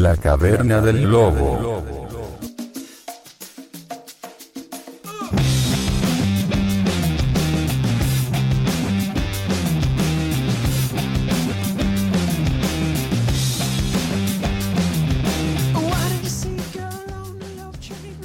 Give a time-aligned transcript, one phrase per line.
[0.00, 1.82] La caverna del lobo.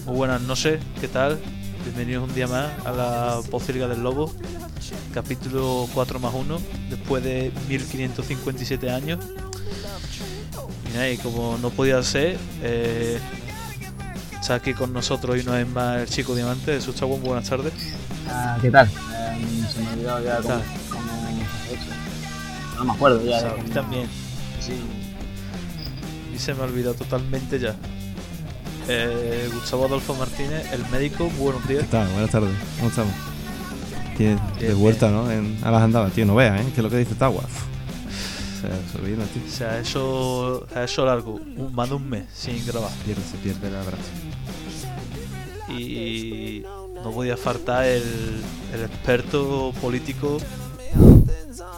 [0.06, 1.40] Muy buenas noches, ¿qué tal?
[1.86, 4.32] Bienvenidos un día más a la Pocilga del Lobo,
[5.12, 6.60] capítulo 4 más 1,
[6.92, 9.20] después de 1557 años.
[10.94, 13.20] Y como no podía ser, eh,
[14.40, 17.74] está aquí con nosotros y una vez más el chico diamante, Jesús Chabón, buenas tardes.
[18.30, 18.88] Ah, ¿Qué tal?
[18.88, 20.64] Eh, se me ha olvidado ya ¿Qué cómo, tal?
[20.90, 21.30] cómo
[21.72, 22.78] hecho.
[22.78, 23.30] No me acuerdo ya.
[23.30, 24.08] de O sea, a mí cómo- también,
[24.62, 24.74] Sí.
[26.36, 27.76] y se me ha olvidado totalmente ya.
[28.88, 31.84] Eh, Gustavo Adolfo Martínez, el médico, buenos días.
[31.84, 32.08] ¿Qué tal?
[32.10, 32.52] Buenas tardes.
[32.78, 33.14] ¿Cómo estamos?
[34.18, 35.32] Tienes de Bien, vuelta, ¿no?
[35.32, 36.26] En, a las andadas, tío.
[36.26, 36.66] No veas, ¿eh?
[36.76, 37.44] Que es lo que dice Tawa.
[38.64, 39.24] O sea, se viene.
[39.24, 42.92] O sea, eso, eso largo, un- más de un mes sin grabar.
[43.06, 44.10] Pierde, se pierde el abrazo.
[45.70, 46.64] y
[47.04, 48.04] no podía faltar el,
[48.74, 50.38] el experto político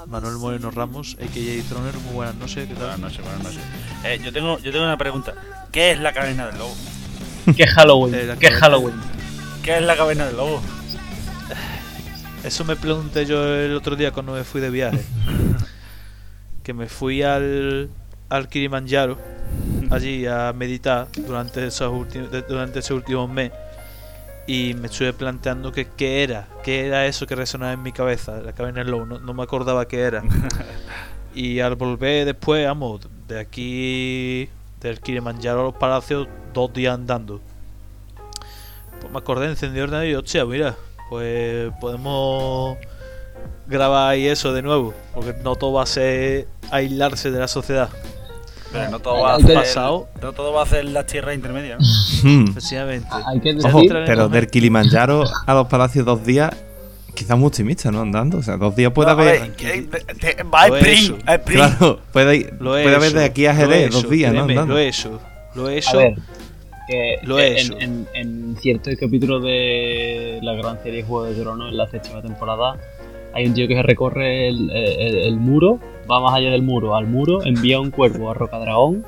[0.07, 1.63] Manuel Moreno Ramos, a.k.a.
[1.69, 1.95] Troner.
[2.05, 3.59] Muy buenas noches, ¿qué Buenas noches, buenas noches.
[4.03, 5.33] Eh, yo, tengo, yo tengo una pregunta.
[5.71, 6.75] ¿Qué es la caverna del lobo?
[7.57, 8.13] ¿Qué Halloween?
[8.15, 8.95] Eh, ¿Qué Halloween?
[9.63, 10.61] ¿Qué es la caverna del lobo?
[12.43, 15.03] Eso me pregunté yo el otro día cuando me fui de viaje.
[16.65, 17.89] que me fui al,
[18.27, 19.19] al Kilimanjaro,
[19.91, 23.51] allí a meditar durante, esos últimos, durante ese último mes.
[24.47, 28.41] Y me estuve planteando que qué era, qué era eso que resonaba en mi cabeza,
[28.41, 30.23] la caverna lobo, no, no me acordaba qué era.
[31.35, 34.49] y al volver después, vamos, de aquí,
[34.81, 37.41] del Kilimanjaro a los palacios, dos días andando.
[38.99, 40.75] Pues me acordé, encendí el ordenador y hostia, mira,
[41.09, 42.77] pues podemos
[44.07, 47.89] ahí eso de nuevo, porque no todo va a ser aislarse de la sociedad.
[48.71, 49.53] Pero no todo va a ser.
[49.53, 50.07] Pasado.
[50.21, 51.77] No todo va a ser la tierra intermedia.
[51.77, 51.85] ¿no?
[52.29, 52.45] Hmm.
[52.49, 53.07] Efectivamente.
[53.63, 56.51] Ojo, pero del Kilimanjaro a los palacios dos días,
[57.13, 58.01] quizás muy optimista, ¿no?
[58.01, 58.39] Andando.
[58.39, 59.53] O sea, dos días puede No, haber.
[59.55, 61.23] te- Va a sprint.
[61.45, 64.41] Claro, puede, ir- Lo he puede haber de aquí a Jerez dos días, ¿no?
[64.41, 64.73] Andando.
[64.73, 65.21] Lo he hecho,
[65.53, 65.91] lo he hecho.
[65.91, 66.15] a ver,
[66.89, 67.79] que Lo he en, hecho.
[67.79, 72.75] en, en cierto capítulo de la gran serie Juego de Tronos, en la séptima temporada,
[73.35, 75.77] hay un tío que se recorre el, el- el muro,
[76.09, 79.05] va más allá del muro, al muro, envía un cuervo a Rocadragón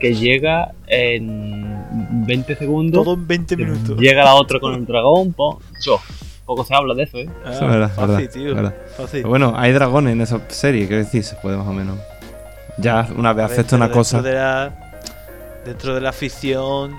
[0.00, 3.04] que llega en 20 segundos.
[3.04, 3.98] Todo en 20 minutos.
[3.98, 5.98] Llega la otra con el dragón, po, yo.
[6.44, 7.28] Poco se habla de eso, ¿eh?
[7.44, 8.54] Ah, Eso es verdad, fácil, verdad, tío.
[8.54, 8.74] verdad.
[8.96, 9.10] Fácil.
[9.20, 11.98] Pero bueno, hay dragones en esa serie, quiero decir, se puede más o menos.
[12.78, 14.22] Ya una vez A ver, acepto pero una dentro cosa.
[14.22, 14.92] De la,
[15.64, 16.92] dentro de la ficción,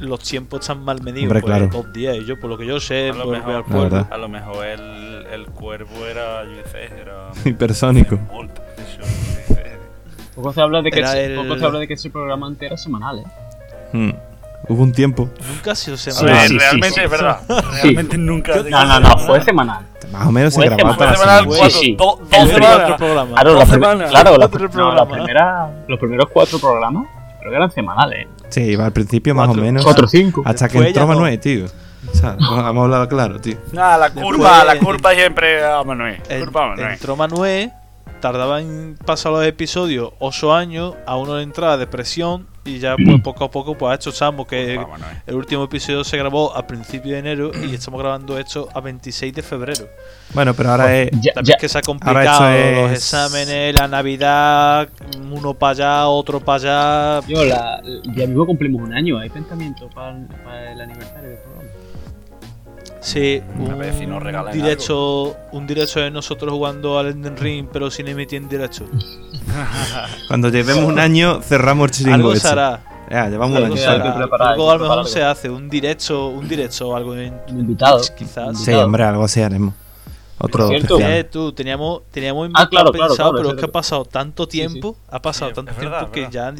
[0.00, 1.24] los tiempos están mal medidos.
[1.28, 1.68] Hombre, pues, claro.
[1.72, 2.16] Dos días.
[2.16, 4.06] Y yo, por lo que yo sé, A lo mejor-.
[4.10, 7.28] A lo mejor el, el cuervo era, yo sé, era.
[7.44, 8.18] Hipersónico.
[10.34, 12.46] Poco se habla de que, Era ese- el- poco se habla de que ese programa
[12.48, 13.24] entero es semanal, ¿eh?
[13.92, 14.10] Hmm.
[14.68, 16.46] Hubo un tiempo, nunca ha sido A Sí, semanal.
[16.48, 17.00] sí, realmente sí.
[17.00, 17.40] es verdad.
[17.82, 18.56] Realmente nunca.
[18.62, 19.86] No, no, no, fue semanal.
[20.12, 20.96] más o menos se Fue grababa semanal.
[20.96, 21.96] toda Fue semanal cuatro, sí.
[21.96, 22.76] do- dos semanas.
[22.76, 23.32] Cuatro programas.
[23.34, 23.98] Claro, Dos la claro,
[24.38, 27.06] la no, la primera, los primeros cuatro programas
[27.40, 28.28] creo que eran semanales.
[28.50, 29.84] Sí, iba al principio más o menos.
[29.84, 30.42] Cuatro o cinco.
[30.44, 31.08] Hasta que entró no.
[31.08, 31.66] Manuel, tío.
[32.12, 33.56] O sea, hemos hablado claro, tío.
[33.72, 36.20] Nada, la Después- curva, la curva siempre a Manuel.
[36.28, 36.92] En- Curva a Manuel.
[36.92, 37.70] entró Manuel,
[38.20, 43.20] tardaba en pasar los episodios 8 años, a uno le entraba depresión y ya pues
[43.22, 45.16] poco a poco pues ha hecho Samo que a Manuel.
[45.26, 49.32] el último episodio se grabó a principios de enero y estamos grabando esto a 26
[49.34, 49.86] de febrero.
[50.34, 51.10] Bueno, pero ahora es.
[51.20, 54.88] Ya, También ya- que se ha complicado los es- exámenes, la Navidad,
[55.30, 57.26] uno para allá, otro para allá.
[57.26, 57.80] yo, la,
[58.14, 59.18] ya mismo cumplimos un año.
[59.18, 61.59] ¿Hay pensamiento para el, para el aniversario del programa?
[63.00, 67.36] Sí, A ver si nos un regalan directo, un directo de nosotros jugando al Elden
[67.36, 68.84] Ring, pero sin emitir en directo.
[70.28, 72.14] Cuando llevemos un año, cerramos el chiringo.
[72.16, 72.40] Algo ese.
[72.42, 72.80] se hará.
[73.10, 74.16] Ya, llevamos un Algo año.
[74.18, 77.60] preparar, que a lo mejor se hace, un directo, un directo o algo en Un
[77.60, 78.00] invitado.
[78.16, 78.58] quizás.
[78.62, 79.74] Sí, hombre, algo así haremos.
[80.42, 80.98] Otro cierto.
[81.00, 84.96] Eh, tú, teníamos, teníamos Ah, claro, pensado, claro, pero es que ha pasado tanto tiempo,
[85.10, 86.52] ha pasado Sí, tanto tiempo verdad, que ya,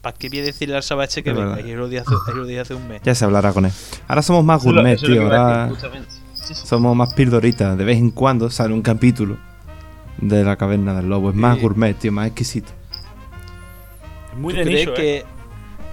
[0.00, 1.54] ¿para qué voy a decirle al Sabache que venga?
[1.54, 1.64] verdad.
[1.64, 3.00] Y lo dije hace, y lo dije hace un mes.
[3.04, 3.72] Ya se hablará con él.
[4.08, 5.14] Ahora somos más gourmet, eso tío.
[5.14, 5.70] que Ahora
[6.64, 7.78] somos más pildoritas.
[7.78, 9.36] De vez en cuando sale un capítulo
[10.18, 11.30] de la caverna del lobo.
[11.30, 12.72] Es más gourmet, tío, más exquisito.
[14.32, 14.94] Es muy ¿Tú de crees, nicho, ¿eh?
[14.96, 15.24] que,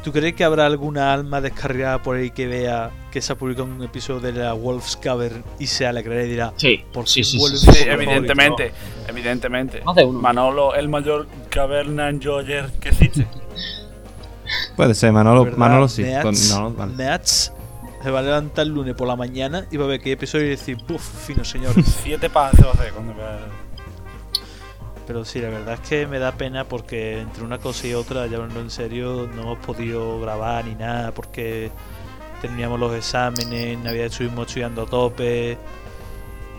[0.03, 3.65] ¿Tú crees que habrá alguna alma descarriada por ahí que vea que se ha publicado
[3.67, 7.31] un episodio de la Wolf's Cavern y se alegrará y dirá, Sí, por sí, si
[7.31, 7.85] sí, vuelve sí, Sí, sí.
[7.85, 8.03] favorito"?
[8.11, 8.71] evidentemente.
[9.07, 9.81] Evidentemente.
[9.83, 10.19] Más de uno.
[10.21, 13.27] Manolo, el mayor caverna enjoyer que existe.
[14.75, 15.57] Puede ser, Manolo, ¿Verdad?
[15.57, 16.03] Manolo sí.
[16.03, 16.21] Neats-
[16.53, 16.93] Con- no, vale.
[16.95, 17.51] Neats
[18.03, 20.45] se va a levantar el lunes por la mañana y va a ver qué episodio
[20.45, 21.01] y decir, ¡puf!
[21.25, 21.73] Fino señor.
[22.03, 23.15] Siete pases va a hacer cuando.
[25.07, 28.27] Pero sí, la verdad es que me da pena porque entre una cosa y otra,
[28.27, 31.71] ya hablando en serio, no hemos podido grabar ni nada porque
[32.41, 35.57] teníamos los exámenes, Navidad estuvimos estudiando a tope.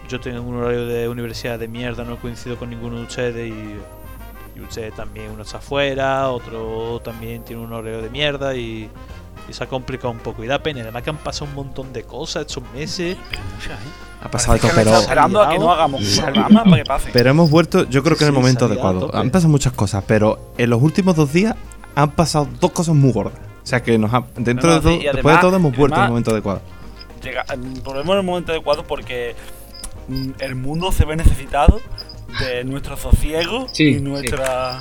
[0.09, 4.59] Yo tengo un horario de universidad de mierda, no coincido con ninguno de ustedes y,
[4.59, 8.89] y ustedes también, uno está afuera, otro también tiene un horario de mierda y,
[9.49, 10.43] y se ha complicado un poco.
[10.43, 13.17] Y da pena, además que han pasado un montón de cosas estos meses.
[14.23, 17.11] Ha pasado me pero, esperando a que no hagamos un programa para que pase.
[17.13, 19.15] pero hemos vuelto, yo creo que en el Sí, momento adecuado.
[19.15, 21.55] Han pasado muchas cosas, pero en los últimos dos días
[21.95, 23.39] han pasado dos cosas muy gordas.
[23.69, 26.03] O sea que nos ha- dentro No, de todo, después de todo hemos vuelto en
[26.05, 26.63] el momento adecuado.
[27.23, 27.45] Llega,
[27.85, 29.37] volvemos en el momento adecuado porque
[30.09, 31.79] mm, el mundo se ve necesitado
[32.41, 34.81] de nuestro sosiego Sí, y nuestra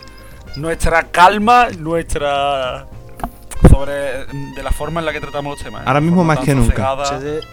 [0.55, 2.85] nuestra calma, nuestra
[3.69, 4.25] sobre
[4.55, 5.81] de la forma en la que tratamos los temas.
[5.81, 5.85] ¿eh?
[5.85, 6.93] Ahora mismo más que nunca.
[6.93, 7.43] ¿Ustedes,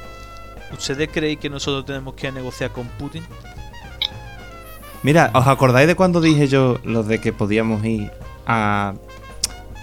[0.73, 3.25] ¿Ustedes creen que nosotros tenemos que negociar con Putin?
[5.03, 8.13] Mira, ¿os acordáis de cuando dije yo lo de que podíamos ir
[8.47, 8.95] a,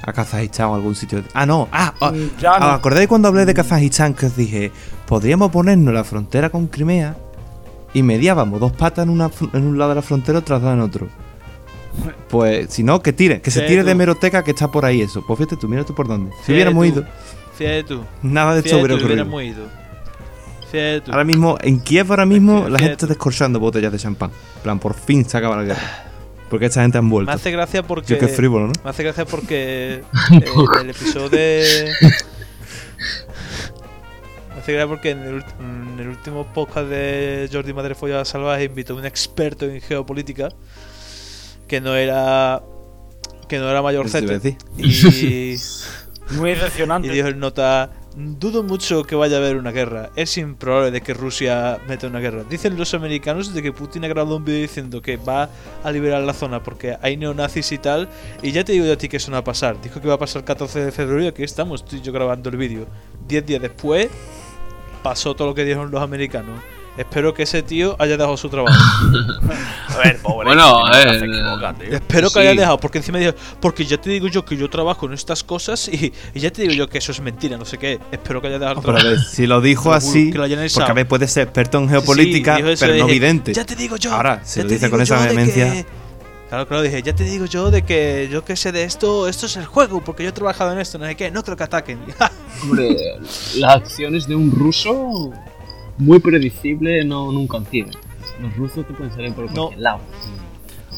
[0.03, 1.23] a Kazajistán o algún sitio?
[1.33, 1.67] Ah, no.
[1.71, 2.67] Ah, ah, Mm, ya no.
[2.67, 4.71] ¿os acordáis cuando hablé de Kazajistán que os dije,
[5.05, 7.15] podríamos ponernos la frontera con Crimea
[7.93, 10.73] y mediábamos dos patas en, una, fr- en un lado de la frontera, otras dos
[10.73, 11.07] en otro?
[12.29, 15.23] Pues, si no, que tire, que se tire de meroteca que está por ahí eso.
[15.27, 16.31] Pues fíjate tú, mira tú por dónde.
[16.45, 17.03] Si hubiéramos ido,
[17.57, 18.01] Fíjate tú.
[18.23, 19.41] nada de esto hubiera ocurrido.
[19.41, 19.65] ido.
[20.71, 21.11] Fíjate tú.
[21.11, 24.31] Ahora mismo, en Kiev ahora mismo, Fíjate la gente está descorchando botellas de champán.
[24.55, 25.81] En plan, por fin se acaba la guerra.
[26.51, 27.31] Porque esta gente han vuelto.
[27.31, 28.07] Me hace gracia porque.
[28.07, 28.73] Tío, qué frívolo, ¿no?
[28.83, 30.45] Me hace gracia porque eh,
[30.81, 31.91] el episodio de.
[34.53, 38.65] Me hace gracia porque en el, ult- en el último podcast de Jordi Madrefolla Salvaje
[38.65, 40.49] invitó a un experto en geopolítica
[41.67, 42.61] que no era.
[43.47, 44.57] que no era mayor Eso te iba a Z.
[44.77, 45.57] decir.
[46.29, 47.09] Y, Muy y decepcionante.
[47.09, 47.91] dijo el nota.
[48.15, 50.09] Dudo mucho que vaya a haber una guerra.
[50.17, 52.43] Es improbable de que Rusia meta una guerra.
[52.43, 55.49] Dicen los americanos de que Putin ha grabado un vídeo diciendo que va
[55.81, 58.09] a liberar la zona porque hay neonazis y tal.
[58.41, 59.81] Y ya te digo yo a ti que eso no va a pasar.
[59.81, 62.49] Dijo que va a pasar el 14 de febrero y aquí estamos, estoy yo grabando
[62.49, 62.85] el vídeo.
[63.27, 64.09] Diez días después
[65.01, 66.59] pasó todo lo que dijeron los americanos.
[66.97, 68.77] Espero que ese tío haya dejado su trabajo.
[69.89, 70.47] A ver, pobre.
[70.47, 71.89] Bueno, que eh, se equivoca, tío.
[71.95, 72.39] Espero que Sí.
[72.39, 75.43] haya dejado, porque encima dijo, porque ya te digo yo que yo trabajo en estas
[75.43, 77.99] cosas y, y ya te digo yo que eso es mentira, no sé qué.
[78.11, 79.21] Espero que haya dejado el No, pero a trabajo.
[79.21, 81.89] ver, si lo dijo así, que lo porque a ver, puede ser experto en Sí,
[81.91, 83.53] geopolítica, dijo eso, pero no dije, vidente.
[83.53, 84.13] Ya te digo yo.
[84.13, 85.71] Ahora, si lo dice con esa vehemencia.
[85.71, 85.85] que-
[86.49, 89.45] Claro, claro, dije, ya te digo yo de que yo que sé de esto, esto
[89.45, 91.63] es el juego, porque yo he trabajado en esto, no sé qué, no creo que
[91.63, 91.99] ataquen.
[92.63, 92.93] Hombre,
[93.55, 95.31] las acciones de un ruso
[96.01, 97.91] muy predecible no nunca coinciden.
[98.41, 99.53] Los rusos te pueden salir por No.
[99.53, 99.99] cualquier lado.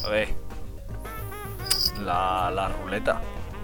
[0.04, 0.28] A ver.
[2.04, 3.20] La, la ruleta.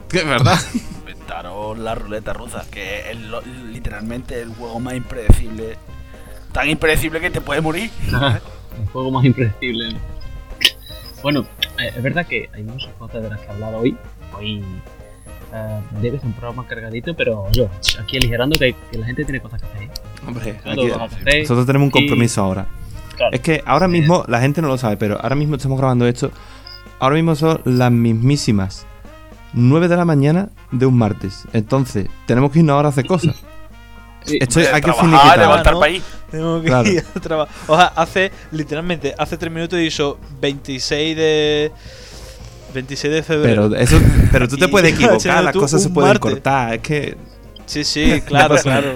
[0.08, 0.58] Que es verdad.
[1.00, 5.76] Inventaron la ruleta rusa, que es lo- literalmente el juego más impredecible.
[6.52, 7.90] Tan impredecible que te puede morir.
[8.78, 9.96] Un juego más impredecible.
[11.22, 11.46] Bueno,
[11.78, 13.96] eh, es verdad que hay muchas cosas de las que he hablado hoy.
[14.36, 14.64] Hoy
[15.52, 17.68] eh, debe ser un programa cargadito, pero yo,
[18.00, 19.90] aquí aligerando que, que la gente tiene cosas que hacer.
[20.36, 22.66] Hombre, aquí- nosotros tenemos un Y- compromiso ahora.
[23.16, 23.32] Claro.
[23.34, 26.30] Es que ahora mismo, la gente no lo sabe, pero ahora mismo estamos grabando esto.
[26.98, 28.86] Ahora mismo son las mismísimas
[29.52, 31.44] 9 de la mañana de un martes.
[31.52, 33.36] Entonces, tenemos que irnos ahora a hacer cosas.
[34.22, 34.36] Sí.
[34.38, 35.38] Esto Eh, hay que trabajar, finiquitar.
[35.38, 35.80] levantar ¿no?
[35.80, 36.02] país.
[36.30, 36.88] Tengo que Claro.
[36.90, 37.54] ir a trabajar.
[37.66, 41.72] O sea, hace, literalmente, hace tres minutos hizo 26 de.
[42.74, 43.70] 26 de febrero.
[43.70, 43.96] Pero eso,
[44.30, 46.32] pero tú te puedes equivocar, las cosas se pueden martes.
[46.32, 46.74] cortar.
[46.74, 47.16] Es que
[47.64, 48.92] Sí, sí, claro, claro.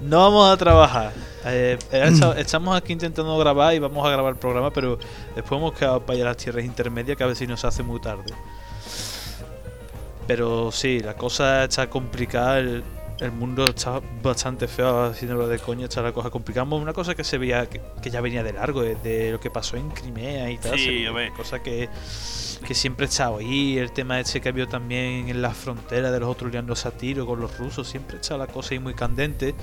[0.00, 1.12] No vamos a trabajar.
[1.44, 4.98] Eh, echa- estamos aquí intentando grabar y vamos a grabar el programa, pero
[5.34, 8.00] después hemos quedado para ir a las tierras intermedias que a si nos hace muy
[8.00, 8.24] tarde.
[10.26, 12.58] Pero sí, la cosa está complicada.
[12.58, 12.82] El,
[13.20, 16.66] el mundo está bastante feo, haciéndolo de coña, está la cosa complicada.
[16.74, 19.76] Una cosa que se veía que, que ya venía de largo, de, lo que pasó
[19.76, 20.78] en Crimea y tal.
[20.78, 21.04] Sí,
[21.36, 21.88] cosa que,
[22.66, 23.78] que siempre está ahí.
[23.78, 27.26] El tema ese que había también en la frontera de los otros liándose a tiro
[27.26, 29.54] con los rusos, siempre está la cosa ahí muy candente.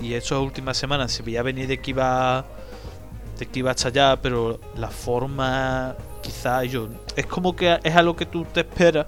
[0.00, 2.46] Y estas últimas semanas se veía venir de que iba
[3.38, 8.14] de que iba hasta allá, pero la forma, quizá yo, es como que es algo
[8.14, 9.06] que tú te esperas,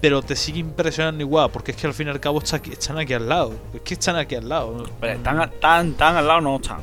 [0.00, 2.72] pero te sigue impresionando igual, porque es que al fin y al cabo está aquí-
[2.72, 4.84] están aquí al lado, es que están aquí al lado.
[5.00, 6.78] Pero están, a- tan, tan al lado no están.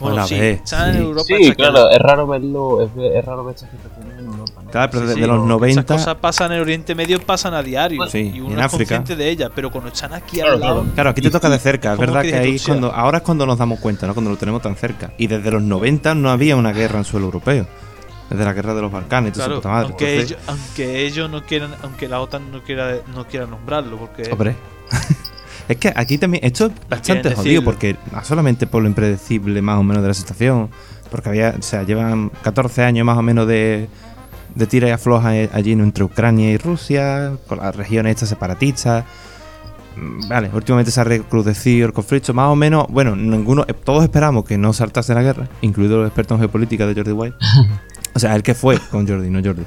[0.00, 1.02] Bueno, Bueno, sí, están en.
[1.02, 1.24] Europa.
[1.28, 4.70] Sí, claro, es raro verlo, es, raro ver estas situaciones en Europa, ¿no?
[4.72, 5.84] Claro, pero Sí, desde sí, los Esas 90.
[5.94, 8.04] cosas pasan en Oriente Medio, pasan a diario.
[8.08, 8.96] Sí, y y uno en es África.
[8.96, 10.74] consciente de ellas, pero cuando están aquí Claro, al lado.
[10.80, 10.94] claro.
[10.94, 11.90] Claro, aquí te toca de cerca.
[11.92, 14.14] Es ¿Cómo verdad que que ahí cuando, ahora es cuando nos damos cuenta, ¿no?
[14.14, 15.12] Cuando lo tenemos tan cerca.
[15.16, 17.64] Y desde los 90 no había una guerra en suelo europeo.
[18.34, 19.86] Desde la guerra de los Balcanes, Claro, puta madre.
[19.88, 23.96] aunque, Entonces, ellos, aunque ellos no quieran, aunque la OTAN no quiera, no quiera nombrarlo,
[23.96, 24.56] porque Hombre.
[25.68, 26.44] es que aquí también.
[26.44, 27.64] Esto es bastante jodido decirlo.
[27.64, 30.68] porque no solamente por lo impredecible más o menos de la situación.
[31.10, 31.54] Porque había.
[31.58, 33.88] O sea, llevan 14 años más o menos de.
[34.54, 39.04] de tira y afloja eh, allí entre Ucrania y Rusia, con las regiones estas separatistas.
[39.96, 42.86] Mm, Vale, últimamente se ha recrudecido el conflicto, más o menos.
[42.88, 46.94] Bueno, ninguno, todos esperamos que no saltase la guerra, incluido los expertos en geopolítica de
[46.94, 47.36] Jordi White.
[48.14, 49.64] o sea, el que fue con Jordi, no Jordi.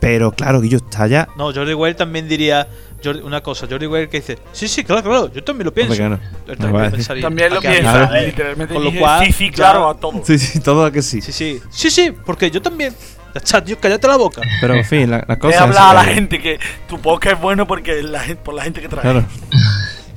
[0.00, 1.28] Pero claro, Guillo está ya.
[1.36, 2.68] No, Jordi Well también diría
[3.02, 3.66] Jordi- una cosa.
[3.68, 5.94] Jordi Well que dice, sí, sí, claro, claro, yo también lo pienso.
[5.96, 6.20] Claro.
[6.46, 8.06] Él No también También lo "Ah, que piensa, claro.
[8.06, 8.22] había".
[8.22, 8.74] literalmente.
[8.74, 10.22] Con lo cual, sí, sí, claro, a todo.
[10.24, 11.20] Sí, sí, todo a que sí.
[11.20, 12.94] Sí, sí, sí, sí, porque yo también.
[13.34, 14.40] Está, tío, cállate la boca.
[14.60, 16.58] Pero en fin, la, la cosa a es hablar a la gente que
[16.88, 19.02] tu podcast es bueno porque la gente, por la gente que trae.
[19.02, 19.24] Claro.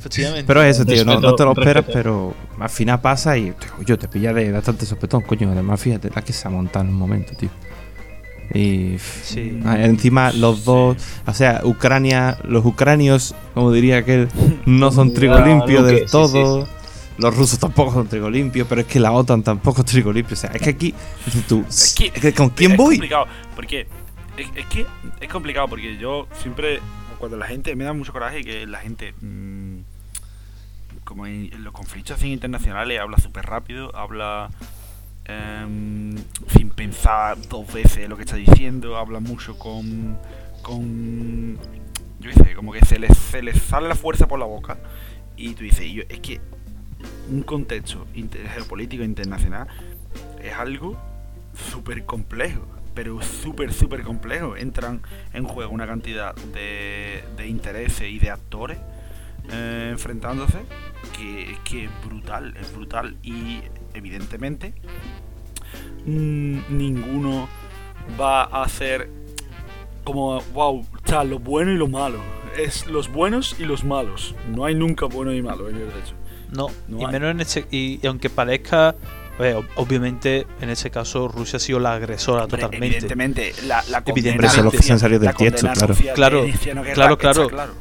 [0.01, 0.45] Efectivamente.
[0.47, 1.93] Pero eso, tío, no, no te lo esperas, respeto.
[1.93, 3.53] pero al final pasa y
[3.85, 5.51] yo te pilla de bastante sopetón, coño.
[5.51, 7.49] Además, fíjate, la que se ha montado en un momento, tío.
[8.53, 9.61] Y Sí.
[9.63, 14.27] ah, encima los dos, o sea, Ucrania, los ucranios, como diría aquel,
[14.65, 16.67] no son trigo Ah, limpio que- del sí, todo.
[17.17, 20.33] Los rusos tampoco son trigo limpio, pero es que la OTAN tampoco es trigo limpio.
[20.33, 20.93] O sea, es que aquí,
[21.47, 22.95] tú, Es que- es que ¿con quién es voy?
[22.95, 23.85] complicado, porque
[24.35, 24.85] es, es que
[25.21, 26.79] es complicado porque yo siempre
[27.19, 29.77] cuando la gente me da mucho coraje que la gente mm,
[31.11, 34.49] como en, los conflictos internacionales habla súper rápido, habla
[35.25, 36.15] em,
[36.47, 40.17] sin pensar dos veces lo que está diciendo, habla mucho con
[40.61, 41.57] con
[42.21, 44.77] yo sé, como que se les, se sale la fuerza por la boca
[45.35, 46.39] y tú dices, y yo, es que
[47.29, 48.07] un contexto
[48.53, 49.67] geopolítico internacional
[50.41, 50.97] es algo
[51.71, 52.65] súper complejo,
[52.95, 54.55] pero súper, súper complejo.
[54.55, 55.01] Entran
[55.33, 58.77] en juego una cantidad de intereses y de actores
[59.51, 60.59] eh, enfrentándose
[61.17, 63.15] que, que es brutal, es brutal.
[63.23, 63.61] Y
[63.93, 64.73] evidentemente
[66.05, 67.47] ninguno
[68.19, 69.09] va a hacer
[70.03, 72.19] como, wow, está lo bueno y lo malo.
[72.57, 74.35] Es los buenos y los malos.
[74.49, 76.13] No hay nunca bueno y malo en el derecho.
[76.51, 77.11] No, No y hay.
[77.13, 77.65] menos en este.
[77.71, 78.95] Y, y aunque parezca.
[79.39, 82.97] eh, ob- obviamente, en ese caso, Rusia ha sido la agresora Hombre, totalmente.
[82.97, 84.47] Evidentemente, la, la condena Evidentemente.
[84.47, 86.43] Eso es lo que se han salido del la condena tiesto, claro.
[86.43, 86.45] Claro,
[86.93, 87.73] claro, está claro.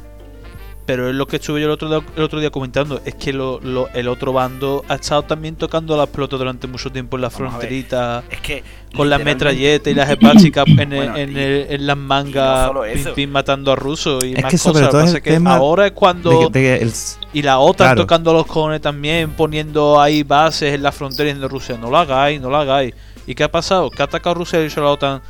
[0.91, 2.99] Pero es lo que estuve yo el otro día, el otro día comentando.
[3.05, 6.91] Es que lo- lo- el otro bando ha estado también tocando las pelotas durante mucho
[6.91, 8.23] tiempo en la Vamos fronterita.
[8.29, 8.61] Es que
[8.93, 10.09] Con las metralletas y las
[10.51, 13.13] hepáticas en, el- Bueno, en, y- el- en las y no mangas, solo pin, eso.
[13.13, 14.89] pin, matando a rusos y Es más que sobre cosas.
[14.91, 16.29] todo que es el que tema ahora es cuando.
[16.29, 16.93] De que- de que el-
[17.31, 18.01] Y la OTAN Claro.
[18.01, 21.77] tocando los cojones también, poniendo ahí bases en la frontera de Rusia.
[21.79, 22.93] No lo hagáis, no lo hagáis.
[23.25, 23.89] ¿Y qué ha pasado?
[23.89, 25.21] ¿Qué ha atacado Rusia y ha dicho la OTAN?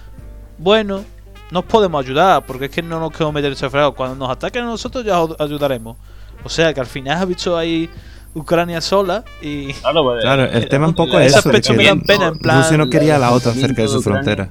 [0.58, 1.04] Bueno,
[1.52, 3.94] nos podemos ayudar, porque es que no nos queremos meter en ese fregado.
[3.94, 5.98] Cuando nos ataquen a nosotros ya os ayudaremos.
[6.44, 7.90] O sea que al final ha visto ahí
[8.34, 9.74] Ucrania sola y...
[9.74, 12.38] Claro, pues, Claro, el eh, tema un poco es eso, de que me pena, en
[12.40, 14.50] plan- Rusia no quería a la OTAN cerca de su frontera.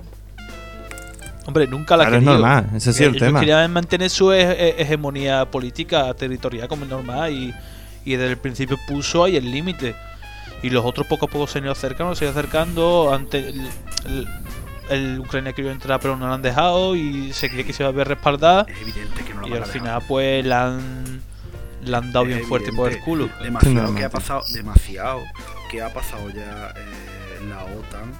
[1.47, 2.33] Hombre, nunca la Claro, es querido.
[2.35, 3.41] normal, ese ha sido el Ellos tema.
[3.41, 7.53] querían mantener su he- he- hegemonía política territorial como es normal y,
[8.05, 9.97] y desde el principio puso ahí el límite.
[10.63, 13.13] Y los otros poco a poco se han ido acercando, se han ido acercando.
[13.15, 13.53] Ante
[14.91, 17.89] el, Ucrania quería entrar pero no lo han dejado y se cree que se va
[17.91, 18.67] a ver respaldada.
[18.69, 21.23] Es evidente que no lo Y al final pues la han,
[21.85, 23.29] la han dado Es bien fuerte por el culo.
[23.43, 25.23] Demasiado que ha pasado, demasiado
[25.71, 28.13] que ha pasado ya eh, la OTAN,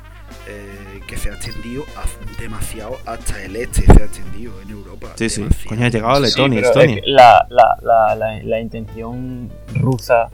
[0.47, 5.09] eh, que se ha extendido a- demasiado hasta el este, se ha extendido en Europa.
[5.17, 5.45] Sí, sí.
[5.69, 6.97] Coño, ha llegado a Letonia, Estonia.
[6.97, 10.29] es que la, la, la, la, la intención rusa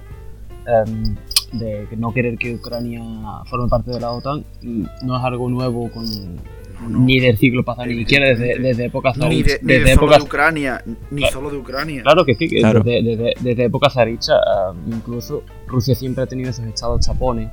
[0.66, 1.16] em,
[1.53, 3.03] de no querer que Ucrania
[3.47, 4.45] forme parte de la OTAN
[5.03, 6.05] no es algo nuevo con,
[6.88, 9.95] No, ni del siglo pasado, ni siquiera desde, desde épocas Ni de, ni desde de
[9.95, 11.33] solo épocas de Ucrania, ni Claro.
[11.33, 12.03] solo de Ucrania.
[12.03, 12.83] Claro que sí, que Claro.
[12.83, 17.50] desde, desde, desde época zaristas, eh, incluso Rusia siempre ha tenido esos estados chapones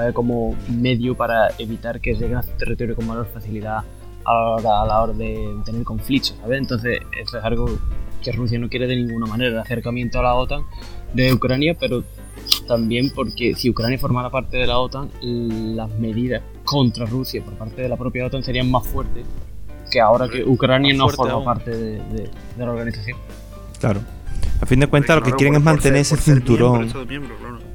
[0.00, 3.78] eh, como medio para evitar que lleguen a su territorio con mayor facilidad
[4.24, 6.58] a la hora, a la hora de tener conflictos, ¿sabes?
[6.58, 7.66] Entonces, eso es algo
[8.22, 10.62] que Rusia no quiere de ninguna manera, el acercamiento a la OTAN
[11.14, 12.02] de Ucrania, pero
[12.66, 15.10] también porque si Ucrania formara parte de la OTAN,
[15.76, 19.24] las medidas contra Rusia por parte de la propia OTAN serían más fuertes
[19.90, 21.44] que ahora que Ucrania no forma aún.
[21.44, 23.18] parte de, de- de la organización.
[23.78, 24.00] Claro.
[24.60, 26.88] A fin de cuentas, lo que quieren es mantener ser- ese cinturón.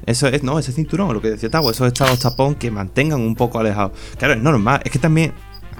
[0.04, 3.34] Eso es, no, ese cinturón, lo que decía Tavo, esos estados tapón que mantengan un
[3.36, 3.92] poco alejados.
[4.18, 5.32] Claro, es normal, es que también,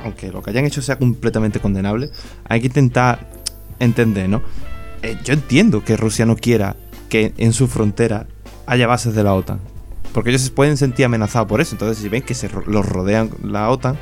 [0.05, 2.11] aunque lo que hayan hecho sea completamente condenable,
[2.49, 3.29] hay que intentar
[3.81, 4.43] entender, ¿no?
[5.03, 6.77] Eh, yo entiendo que Rusia no quiera
[7.09, 8.27] que en su frontera
[8.67, 9.61] haya bases de la OTAN.
[10.13, 11.75] Porque ellos se pueden sentir amenazados por eso.
[11.75, 13.97] Entonces, si ven que se los rodean la OTAN,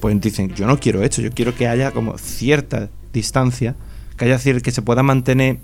[0.00, 3.76] pues dicen, yo no quiero esto, yo quiero que haya como cierta distancia,
[4.16, 5.58] que haya que se pueda mantener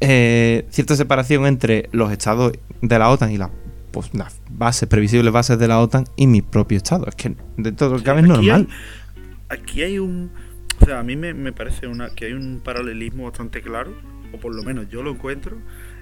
[0.00, 2.52] eh, cierta separación entre los estados
[2.82, 3.50] de la OTAN y la-
[3.92, 7.06] pues, las bases, previsibles bases de la OTAN y mi propio estado.
[7.06, 8.68] Es que de lo que cabe es normal.
[9.48, 10.30] hay- aquí hay un.
[10.82, 13.94] O sea, a mí me, me parece una, que hay un paralelismo bastante claro,
[14.34, 15.56] o por lo menos yo lo encuentro,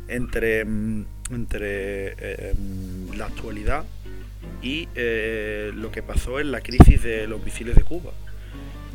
[0.09, 3.85] entre, mm, entre eh, mm, la actualidad
[4.62, 8.12] y eh, lo que pasó en la crisis de los misiles de Cuba.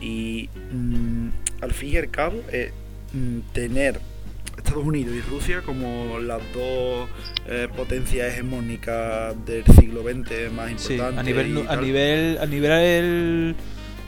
[0.01, 1.29] Y mm,
[1.61, 2.71] al fin y al cabo, eh,
[3.13, 3.99] mm, tener
[4.57, 7.09] Estados Unidos y Rusia como las dos
[7.47, 11.19] eh, potencias hegemónicas del siglo XX más Sí, importantes.
[11.19, 13.55] a nivel, a nivel, a nivel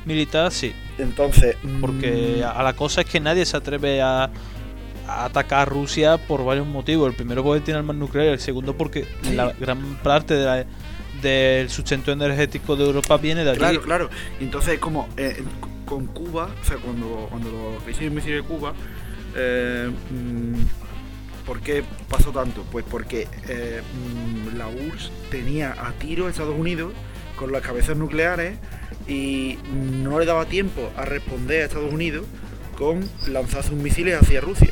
[0.05, 0.73] militar, sí.
[0.97, 4.29] Entonces, mm, Porque a la cosa es que nadie se atreve a,
[5.07, 7.09] a atacar a Rusia por varios motivos.
[7.09, 9.35] El primero porque tiene armas nucleares, el segundo porque Sí.
[9.35, 10.65] la gran parte de la-
[11.21, 13.59] del sustento energético de Europa viene de allí.
[13.59, 14.09] Claro, claro.
[14.39, 15.43] Entonces es como eh,
[15.85, 18.73] con Cuba, o sea, cuando, cuando los me de Cuba,
[19.35, 22.63] eh, mm, ¿por qué pasó tanto?
[22.71, 23.81] Pues porque eh,
[24.53, 26.93] mm, la URSS tenía a tiro a Estados Unidos
[27.35, 28.57] con las cabezas nucleares
[29.07, 29.57] y
[30.03, 32.25] no le daba tiempo a responder a Estados Unidos
[32.77, 34.69] con lanzar sus misiles hacia Rusia.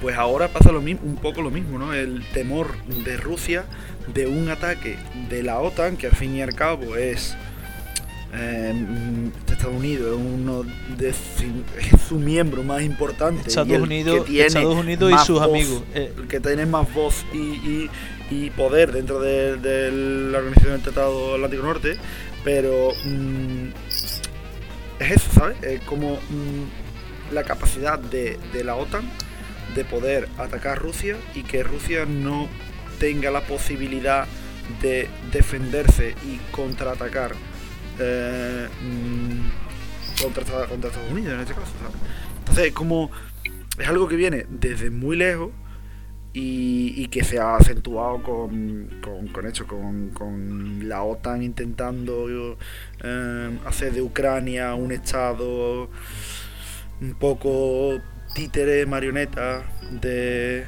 [0.00, 1.92] Pues ahora pasa lo mismo, un poco lo mismo, ¿no?
[1.94, 2.68] El temor
[3.04, 3.64] de Rusia
[4.12, 4.96] de un ataque
[5.30, 7.34] de la OTAN, que al fin y al cabo es
[8.34, 10.64] eh, mm, Estados Unidos, es uno
[10.96, 11.44] de su,
[11.80, 13.48] es su miembro más importante.
[13.48, 15.82] Estados Unidos, Estados Unidos y sus voz, amigos.
[15.94, 17.90] Eh, el que tiene más voz y, y-
[18.28, 21.96] y poder dentro de, de la Organización del Tratado Atlántico Norte,
[22.44, 24.22] pero mm, es
[25.12, 25.56] eso, ¿sabes?
[25.62, 29.08] Es como mm, la capacidad de, de la OTAN
[29.76, 32.48] de poder atacar Rusia y que Rusia no
[32.98, 34.26] tenga la posibilidad
[34.82, 37.32] de defenderse y contraatacar
[38.00, 41.72] eh, mm, contra, contra Estados Unidos en este caso.
[41.80, 41.96] ¿sabes?
[42.38, 43.10] Entonces es como
[43.78, 45.50] es algo que viene desde muy lejos
[46.32, 52.56] y, y que se ha acentuado con, con, con hecho, con, con la OTAN intentando
[53.02, 55.88] eh, hacer de Ucrania un estado
[57.00, 58.00] un poco
[58.36, 60.66] títere, marioneta de,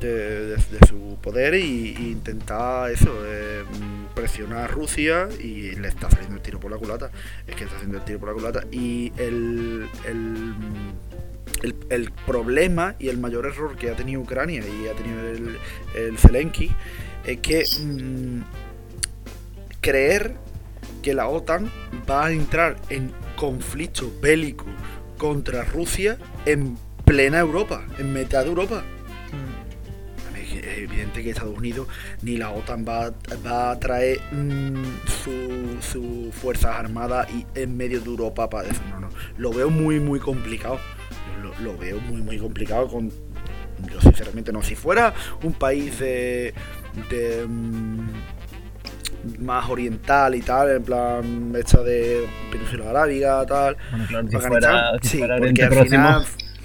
[0.00, 3.62] de, de- su poder y, intentar eso, eh,
[4.14, 7.10] presionar a Rusia y le está saliendo el tiro por la culata.
[7.46, 10.54] Es que está haciendo el tiro por la culata y el, el,
[11.62, 15.58] el, el problema y el mayor error que ha tenido Ucrania y ha tenido el,
[15.94, 16.74] el Zelensky
[17.26, 18.40] es que mm,
[19.82, 20.36] creer
[21.02, 21.70] que la OTAN
[22.08, 24.64] va a entrar en conflicto bélico
[25.18, 28.82] contra Rusia en plena Europa, en mitad de Europa.
[29.32, 31.88] mm, Es evidente que Estados Unidos
[32.22, 33.12] ni la OTAN va,
[33.46, 38.80] va a traer mm, su- sus fuerzas armadas y en medio de Europa para eso.
[38.90, 39.08] No, no.
[39.38, 40.78] Lo veo muy, muy complicado.
[41.42, 43.10] Lo, lo veo muy, muy complicado con.
[43.92, 44.62] Yo sinceramente no.
[44.62, 45.12] Si fuera
[45.42, 46.54] un país de.
[47.10, 48.08] de mm,
[49.40, 53.76] más oriental y tal, en plan hecha de península arábiga, tal.
[53.90, 56.08] Bueno, claro, si fuera, si sí, fuera porque al Próximo,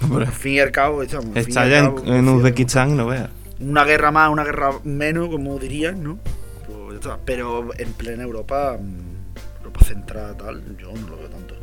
[0.00, 3.30] al fin y al cabo, estamos, Está al ya cabo, en, Uzbekistán, no veas.
[3.60, 6.18] una guerra más, una guerra menos, como dirían, ¿no?
[6.66, 7.00] Pues.
[7.24, 11.54] Pero en plena Europa, mm, Europa central, tal, yo no lo veo tanto.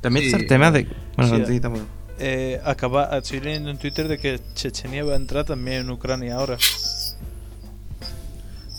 [0.00, 0.26] También Sí.
[0.28, 0.86] está el tema de.
[1.16, 1.72] Bueno, Sí, no,
[2.18, 6.36] eh, acaba, estoy leyendo en Twitter de que Chechenia va a entrar también en Ucrania
[6.36, 6.56] ahora.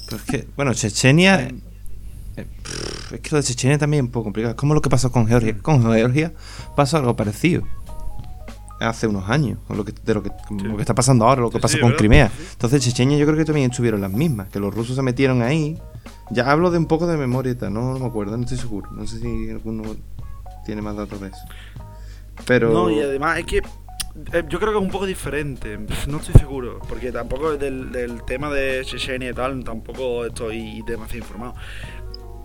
[0.06, 1.42] Pero es que, bueno, Chechenia.
[2.38, 4.52] eh, pff, es que lo de Chechenia también es un poco complicado.
[4.54, 5.58] Es como lo que pasó con Georgia.
[5.62, 6.34] Con Georgia
[6.76, 7.64] pasó algo parecido.
[8.80, 9.58] Hace unos años.
[9.68, 10.66] Con lo que, de lo que, como Sí.
[10.68, 11.98] lo que está pasando ahora, lo que Sí, sí, con ¿verdad?
[12.00, 12.32] Crimea.
[12.54, 14.50] Entonces, Chechenia yo creo que también estuvieron las mismas.
[14.50, 15.78] Que los rusos se metieron ahí.
[16.30, 17.74] Ya hablo de un poco de memoria y tal.
[17.74, 18.90] No, no me acuerdo, no estoy seguro.
[18.92, 19.84] No sé si alguno
[20.66, 21.40] tiene más datos de eso.
[22.46, 22.72] Pero.
[22.72, 26.34] No, y además es que eh, yo creo que es un poco diferente, no estoy
[26.36, 31.56] seguro, porque tampoco del, del tema de Chechenia y tal, tampoco estoy demasiado informado.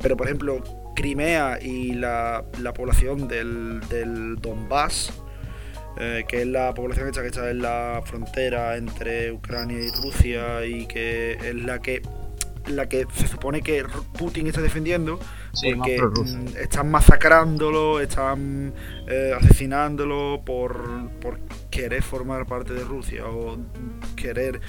[0.00, 0.62] Pero por ejemplo,
[0.94, 5.12] Crimea y la, la población del, del Donbass,
[5.98, 10.64] eh, que es la población esta que está en la frontera entre Ucrania y Rusia
[10.64, 12.02] y que es la que
[12.66, 13.84] la que se supone que
[14.16, 15.18] Putin está defendiendo
[15.52, 18.72] Sí, porque mm, están masacrándolo, están
[19.06, 23.58] eh, asesinándolo por, por querer formar parte de Rusia o
[24.16, 24.60] querer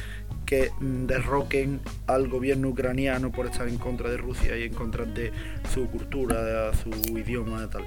[0.46, 5.06] que mm, derroquen al gobierno ucraniano por estar en contra de Rusia y en contra
[5.06, 5.32] de
[5.74, 7.86] su cultura, de su idioma y tal.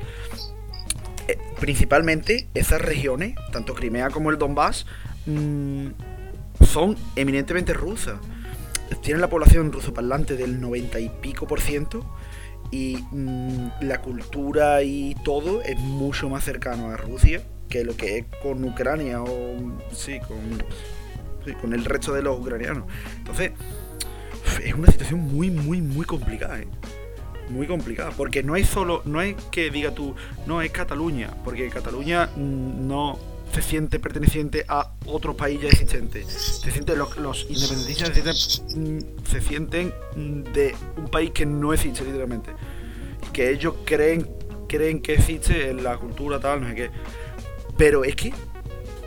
[1.28, 4.86] Eh, principalmente esas regiones, tanto Crimea como el Donbass,
[5.26, 5.88] mm,
[6.64, 8.18] son eminentemente rusas.
[9.02, 12.06] Tienen la población rusoparlante del 90 y pico por ciento
[12.70, 18.18] y mm, la cultura y todo es mucho más cercano a Rusia que lo que
[18.18, 19.56] es con Ucrania o
[19.92, 22.84] sí, con, con el resto de los ucranianos.
[23.16, 23.52] Entonces,
[24.62, 26.68] es una situación muy, muy, muy complicada, ¿eh?
[27.48, 30.14] Muy complicada, porque no es solo, no es que diga tú,
[30.46, 33.18] no es Cataluña, porque Cataluña mm, no
[33.52, 36.24] se siente perteneciente a otro país ya existente.
[36.24, 38.08] Se siente, los, los independentistas
[39.24, 42.50] se sienten, mm, sienten mm, de un país que no existe literalmente.
[43.32, 44.28] Que ellos creen
[44.68, 46.90] creen que existe en la cultura tal, no sé qué.
[47.78, 48.34] Pero es que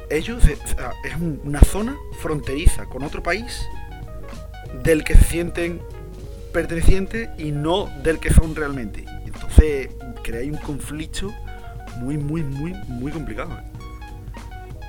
[0.10, 0.58] ellos eh,
[1.04, 3.62] es un- una zona fronteriza con otro país
[4.84, 5.82] del que se sienten
[6.52, 9.06] pertenecientes y no del que son realmente.
[9.26, 9.90] Entonces
[10.24, 11.34] crea un conflicto
[11.98, 13.52] muy, muy, muy, muy complicado.
[13.52, 13.64] ¿eh?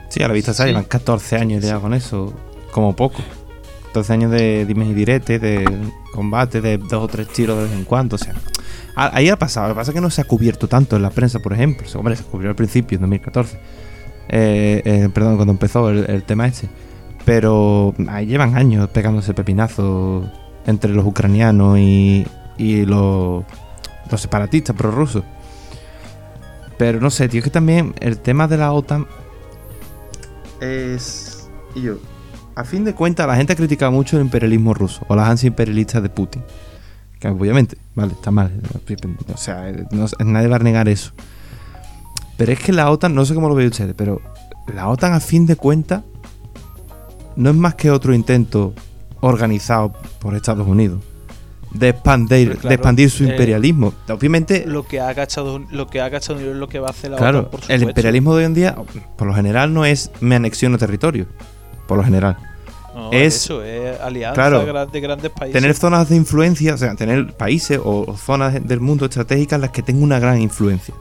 [0.09, 2.35] Sí, a la vista se llevan 14 años ya con eso,
[2.73, 3.23] como poco.
[3.87, 5.65] 14 años de dimes y diretes, de
[6.13, 8.17] combate, de dos o tres tiros de vez en cuando.
[8.17, 8.35] O sea,
[8.95, 9.69] ahí ha pasado.
[9.69, 11.87] Lo que pasa es que no se ha cubierto tanto en la prensa, por ejemplo.
[11.87, 13.57] O sea, hombre, se cubrió al principio, en 2014.
[14.29, 16.69] Eh, eh, perdón, cuando empezó el, el tema este.
[17.25, 20.27] Pero ahí llevan años pegándose pepinazos
[20.67, 22.27] entre los ucranianos y,
[22.59, 23.45] y los,
[24.11, 25.25] los separatistas prorrusos.
[26.79, 29.07] Pero no sé, tío, es que también el tema de la OTAN
[30.61, 31.49] es.
[31.75, 31.99] y yo,
[32.55, 35.49] a fin de cuentas, la gente ha criticado mucho el imperialismo ruso o las ansias
[35.49, 36.43] imperialistas de Putin.
[37.19, 38.51] Que obviamente, vale, está mal.
[39.33, 39.71] O sea,
[40.25, 41.13] nadie va a negar eso.
[42.37, 44.23] Pero es que la OTAN, no sé cómo lo veis ustedes, pero
[44.75, 46.03] la OTAN, a fin de cuentas,
[47.37, 48.75] no es más que otro intento
[49.21, 51.01] organizado por Estados Unidos
[51.73, 53.95] de expandir, claro, de expandir su eh, imperialismo.
[54.09, 56.91] Obviamente, Lo que haga Estados lo que haga Estados Unidos es lo que va a
[56.91, 57.89] hacer la Claro, OTAN, por el supuesto.
[57.91, 58.77] imperialismo de hoy en día,
[59.17, 61.27] por lo general, no es me anexiono territorio.
[61.87, 62.37] Por lo general.
[62.95, 65.53] No, es- eso, es alianza claro, de grandes países.
[65.61, 69.57] Tener zonas de influencia, o sea, tener países o, o zonas de- del mundo estratégicas
[69.59, 70.93] en las que tenga una gran influencia.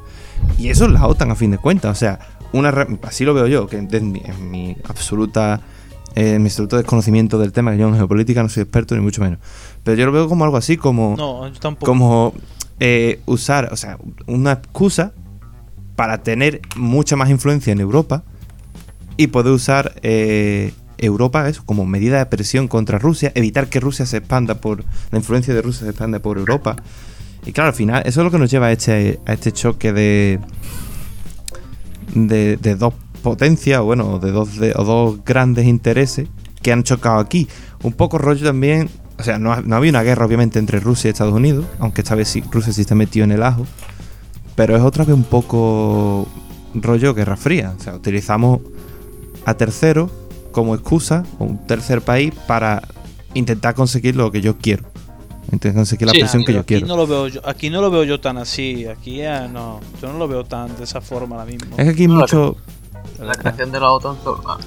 [0.59, 1.91] Y eso es la OTAN, a fin de cuentas.
[1.91, 2.19] O sea,
[2.53, 2.69] una
[3.01, 5.61] así lo veo yo, que en mi, en mi absoluta.
[6.19, 9.01] Eh, en mi absoluto desconocimiento del tema, que yo en geopolítica no soy experto ni
[9.01, 9.39] mucho menos.
[9.83, 11.15] Pero yo lo veo como algo así, como.
[11.17, 11.85] No, yo tampoco.
[11.89, 12.33] como
[12.81, 15.13] eh, usar, o sea, una excusa
[15.95, 18.23] para tener mucha más influencia en Europa
[19.15, 24.05] y poder usar eh, Europa eso como medida de presión contra Rusia, evitar que Rusia
[24.05, 26.75] se expanda por la influencia de Rusia se expanda por Europa.
[27.45, 29.93] Y claro, al final eso es lo que nos lleva a este a este choque
[29.93, 30.39] de
[32.13, 36.27] de, de dos potencias, o bueno, de dos de, o dos grandes intereses
[36.61, 37.47] que han chocado aquí.
[37.83, 41.11] Un poco rollo también, o sea, no, no había una guerra obviamente entre Rusia y
[41.11, 43.65] Estados Unidos, aunque esta vez sí, Rusia sí está metido en el ajo,
[44.55, 46.27] pero es otra vez un poco
[46.73, 48.59] rollo guerra fría, o sea, utilizamos
[49.45, 50.11] a terceros
[50.51, 52.81] como excusa, o un tercer país, para
[53.33, 54.83] intentar conseguir lo que yo quiero.
[55.51, 56.87] Intentar conseguir la Sí, presión que yo aquí quiero.
[56.87, 60.11] no lo veo yo, aquí no lo veo yo tan así, aquí eh, no, yo
[60.11, 61.69] no lo veo tan de esa forma ahora mismo.
[61.77, 62.57] Es que aquí hay No, mucho...
[63.19, 64.57] La creación de la OTAN, solo- ah,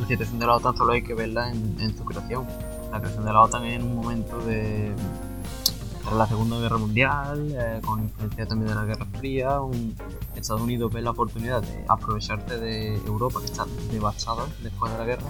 [0.00, 2.46] la situación de la OTAN solo hay que verla en, en su creación.
[2.90, 7.80] La creación de la OTAN en un momento de, de la Segunda Guerra Mundial, eh,
[7.84, 9.96] con influencia también de la Guerra Fría, un-
[10.34, 15.04] Estados Unidos ve la oportunidad de aprovecharse de Europa, que está devastada después de la
[15.04, 15.24] guerra,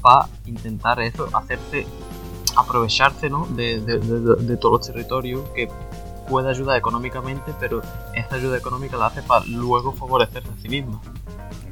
[0.00, 1.86] para intentar eso, hacerse,
[2.56, 3.46] aprovecharse ¿no?
[3.50, 5.68] de, de- de- de todos los territorios que
[6.28, 7.82] puede ayudar económicamente, pero
[8.14, 11.00] esta ayuda económica la hace para luego favorecerse a sí misma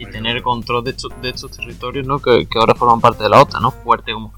[0.09, 2.21] y tener control de, estos- de estos territorios ¿no?
[2.21, 3.71] que, que ahora forman parte de la OTAN, ¿no?
[3.71, 4.33] fuerte como,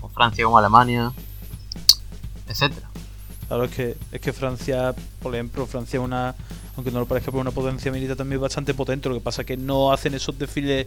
[0.00, 1.12] como Francia, como Alemania,
[2.48, 2.88] etcétera.
[3.48, 6.34] Claro, es que, es que Francia, por ejemplo, Francia es una,
[6.76, 9.08] aunque no lo parezca, pero una potencia militar también bastante potente.
[9.08, 10.86] Lo que pasa es que no hacen esos desfiles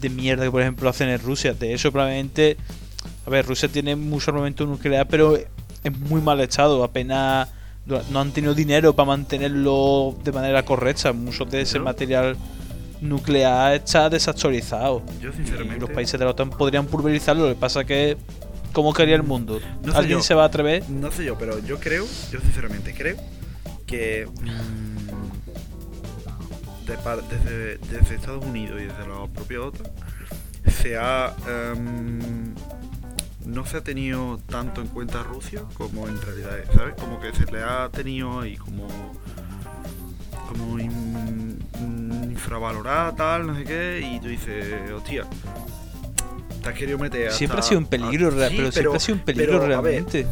[0.00, 1.52] de mierda que, por ejemplo, hacen en Rusia.
[1.54, 2.56] De hecho, probablemente,
[3.26, 6.82] a ver, Rusia tiene mucho armamento nuclear, pero en muy mal estado.
[6.82, 7.48] Apenas
[8.10, 11.12] no han tenido dinero para mantenerlo de manera correcta.
[11.12, 12.36] Mucho de ese material
[13.00, 15.02] nuclear está desactualizado.
[15.20, 15.80] Yo Y sinceramente...
[15.80, 17.44] los países de la OTAN podrían pulverizarlo.
[17.48, 18.16] Lo que pasa es que,
[18.72, 19.60] ¿cómo quería el mundo?
[19.82, 20.24] No sé ¿Alguien yo.
[20.24, 20.88] se va a atrever?
[20.90, 23.16] No sé yo, pero yo creo, yo sinceramente creo
[23.86, 24.98] que mm,
[27.30, 29.86] desde, desde Estados Unidos y desde la propia OTAN
[30.66, 32.54] se ha em,
[33.44, 36.94] no se ha tenido tanto en cuenta a Rusia como en realidad es, ¿sabes?
[36.96, 38.86] Como que se le ha tenido ahí como
[40.48, 45.24] como in- mm, infravalorada tal, no sé qué, y tú dices, hostia,
[46.62, 49.00] te has querido meter Siempre ha hasta- sido un peligro, a- sí, pero, siempre ha
[49.00, 50.26] sido un peligro pero, realmente.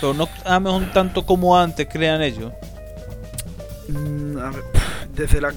[0.00, 2.52] Pero no a mejor tanto como antes crean ellos.
[3.88, 4.62] Mm, a ver,
[5.14, 5.52] desde la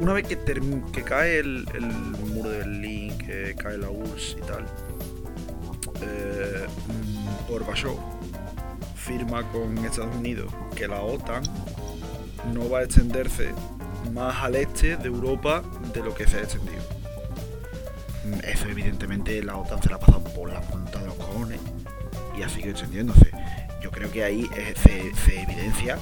[0.00, 4.36] una vez que, term- que cae el, el muro de Berlín, que cae la URSS
[4.38, 4.64] y tal,
[6.02, 7.96] eh, mm, Gorbachev
[8.94, 11.42] firma con Estados Unidos que la OTAN
[12.52, 13.52] no va a extenderse
[14.12, 16.82] más al este de Europa de lo que se ha extendido.
[18.24, 21.60] Mm, Eso evidentemente la OTAN se la ha pasado por la punta de los cojones
[22.38, 23.30] y ha seguido extendiéndose.
[23.82, 25.98] Yo creo que ahí eh, se, evidencia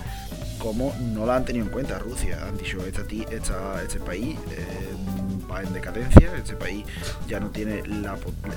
[0.58, 2.38] cómo no la han tenido en cuenta Rusia.
[2.46, 4.94] Han dicho, esta, esta- este país eh,
[5.50, 6.84] va en decadencia, este país
[7.28, 8.16] ya no tiene la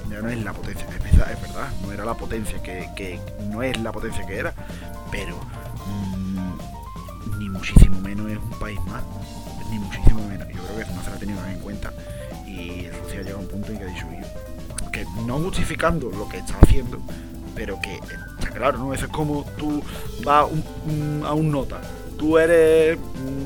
[0.09, 3.91] ya no es la potencia, es verdad, no era la potencia que, no es la
[3.91, 4.53] potencia que era,
[5.11, 5.37] pero
[7.39, 9.01] ni muchísimo menos es un país más,
[9.71, 10.47] ni muchísimo menos.
[10.49, 11.91] Yo creo que no se lo ha tenido en cuenta
[12.45, 14.21] y Rusia llega a un punto en que ha dicho, "Oye,
[14.91, 16.99] que no justificando lo que está haciendo,
[17.55, 17.95] pero que
[18.39, 18.93] está claro, ¿no?
[18.93, 19.81] Eso es como tú
[20.23, 21.79] vas un- un- a un nota,
[22.17, 22.97] tú eres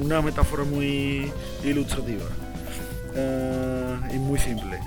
[0.01, 1.32] una metáfora muy
[1.63, 2.25] ilustrativa
[3.15, 4.79] eh, y muy simple.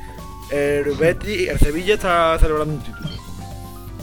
[0.51, 3.09] El, Betis, el Sevilla está celebrando un título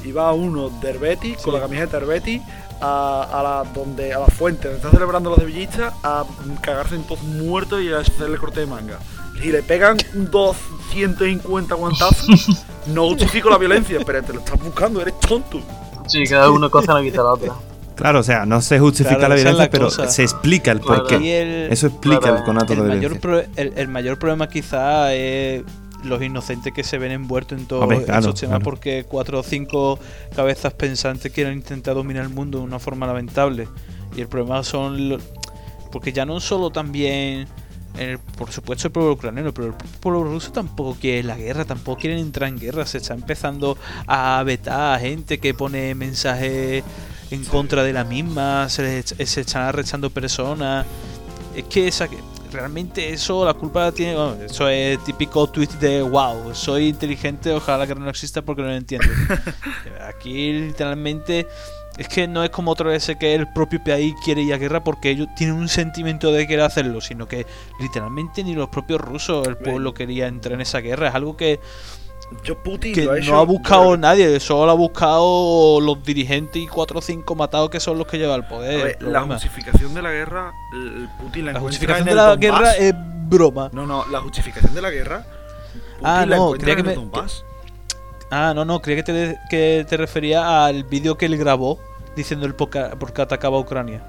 [0.04, 2.42] y va uno del Betis con la camiseta del Betis
[2.84, 6.26] a, a la donde a la fuente donde están celebrando los sevillistas a
[6.62, 9.00] cagarse en todos muertos y a hacerle corte de manga.
[9.42, 12.28] Si le pegan 250 guantazos,
[12.88, 15.62] no justifico la violencia, pero te lo estás buscando, eres tonto.
[16.08, 17.54] Sí, cada una cosa no quita la otra.
[17.96, 20.08] Claro, o sea, no se justifica Claro, la violencia, la pero cosa.
[20.10, 21.04] se explica el Claro.
[21.08, 21.66] porqué.
[21.66, 23.22] El- Eso explica Claro, el conato el de mayor, violencia.
[23.22, 25.64] pro- el, el mayor problema quizá es
[26.04, 28.64] los inocentes que se ven envueltos en todos Hombre, claro, temas claro.
[28.64, 30.00] porque cuatro o cinco
[30.36, 33.68] cabezas pensantes quieren intentar dominar el mundo de una forma lamentable.
[34.16, 35.10] Y el problema son...
[35.10, 35.18] lo-
[35.92, 37.48] porque ya no solo también...
[37.98, 42.02] el- por supuesto el pueblo ucraniano, pero el pueblo ruso tampoco quiere la guerra, tampoco
[42.02, 42.86] quieren entrar en guerra.
[42.86, 46.84] Se está empezando a vetar a gente que pone mensajes
[47.32, 50.86] en contra de la misma, se, les- se están arrechando personas.
[51.56, 52.08] Es que esa,
[52.54, 54.16] realmente eso, la culpa tiene.
[54.16, 58.62] bueno, eso es típico tweet de wow, soy inteligente, ojalá la guerra no exista porque
[58.62, 59.08] no lo entiendo.
[60.08, 61.48] Aquí literalmente.
[61.96, 64.84] Es que no es como otra vez que el propio país quiere ir a guerra
[64.84, 67.46] porque ellos tienen un sentimiento de querer hacerlo, sino que
[67.80, 71.10] literalmente ni los propios rusos, el pueblo quería entrar en esa guerra.
[71.10, 71.60] Es algo que,
[72.44, 73.32] Yo Putin que lo ha hecho.
[73.32, 77.80] no ha buscado nadie, solo ha buscado los dirigentes y cuatro o cinco matados que
[77.80, 78.84] son los que llevan el a poder.
[79.00, 82.40] ver, la justificación de la guerra, el Putin la, justificación en de la Donbass.
[82.40, 82.94] guerra es
[83.28, 83.70] broma.
[83.74, 85.26] No, no, la justificación de la guerra.
[85.74, 87.46] Putin Ah, la no, creía que en me- Donbass.
[88.32, 91.78] Ah, no, no, creía que te, que te refería al vídeo que él grabó
[92.16, 92.70] diciendo el por
[93.14, 94.02] qué atacaba a Ucrania.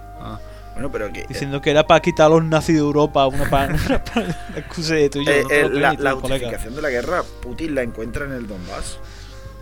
[0.75, 1.25] Bueno, pero que.
[1.27, 4.59] Diciendo que era para quitar a los nazis de Europa, una para una pa- una
[4.59, 5.31] excusa de tuyo.
[5.31, 8.99] eh, no eh, la, la justificación de la guerra, Putin la encuentra en el Donbass.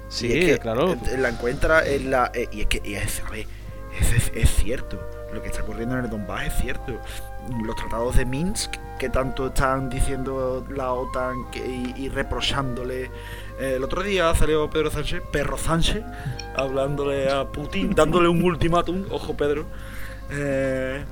[0.08, 0.92] Sí, es que, claro.
[0.92, 2.30] eh, La encuentra en la.
[2.50, 3.46] y es que, y es, a ver,
[4.00, 5.00] es, es- es cierto.
[5.32, 6.98] Lo que está ocurriendo en el Donbass es cierto.
[7.64, 13.10] Los tratados de Minsk, que tanto están diciendo la OTAN que- y, y reprochándole.
[13.60, 16.02] el otro día salió Pedro Sánchez, Perro Sánchez,
[16.56, 19.66] hablándole a Putin, dándole un ultimátum, ojo Pedro,
[20.32, 21.04] eh,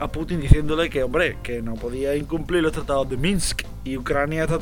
[0.00, 3.62] a Putin diciéndole que, hombre, que no podía incumplir los tratados de Minsk.
[3.84, 4.58] Y Ucrania está,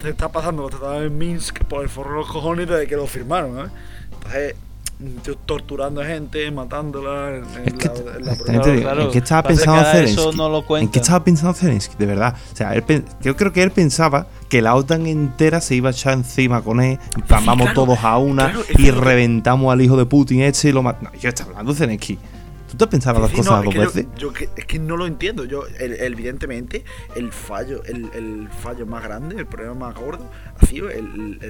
[0.00, 2.96] se está pasando los tratados de Minsk por el forro de los cojones desde que
[2.96, 3.70] lo firmaron, ¿eh?
[5.00, 9.02] Entonces, torturando a gente, matándola en, en Es que- la, en la esta gente, claro.
[9.02, 10.36] ¿En qué estaba que pensando Zelensky?
[10.36, 11.96] no lo ¿En qué estaba pensando Zelensky?
[11.98, 12.36] De verdad.
[12.52, 15.92] O sea, él yo creo que él pensaba que la OTAN entera se iba a
[15.92, 17.00] echar encima con él.
[17.16, 20.68] En plan, Sí, vamos claro, todos a una y reventamos al hijo de Putin este
[20.68, 21.12] y lo matamos.
[21.14, 22.18] No, yo estaba hablando de Zelensky.
[22.72, 24.06] ¿Tú te has pensado las Sí, cosas no, dos es que veces?
[24.16, 25.44] Yo, yo que- es que no lo entiendo.
[25.44, 30.66] Yo, el- evidentemente, el fallo, el, el fallo más grande, el problema más gordo, ha
[30.66, 30.88] sido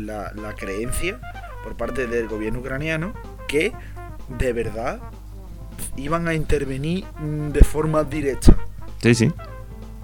[0.01, 1.21] la, la creencia
[1.63, 3.13] por parte del gobierno ucraniano
[3.47, 3.73] que
[4.39, 5.01] de verdad
[5.97, 7.05] iban a intervenir
[7.53, 8.57] de forma directa.
[9.01, 9.33] Sí, sí.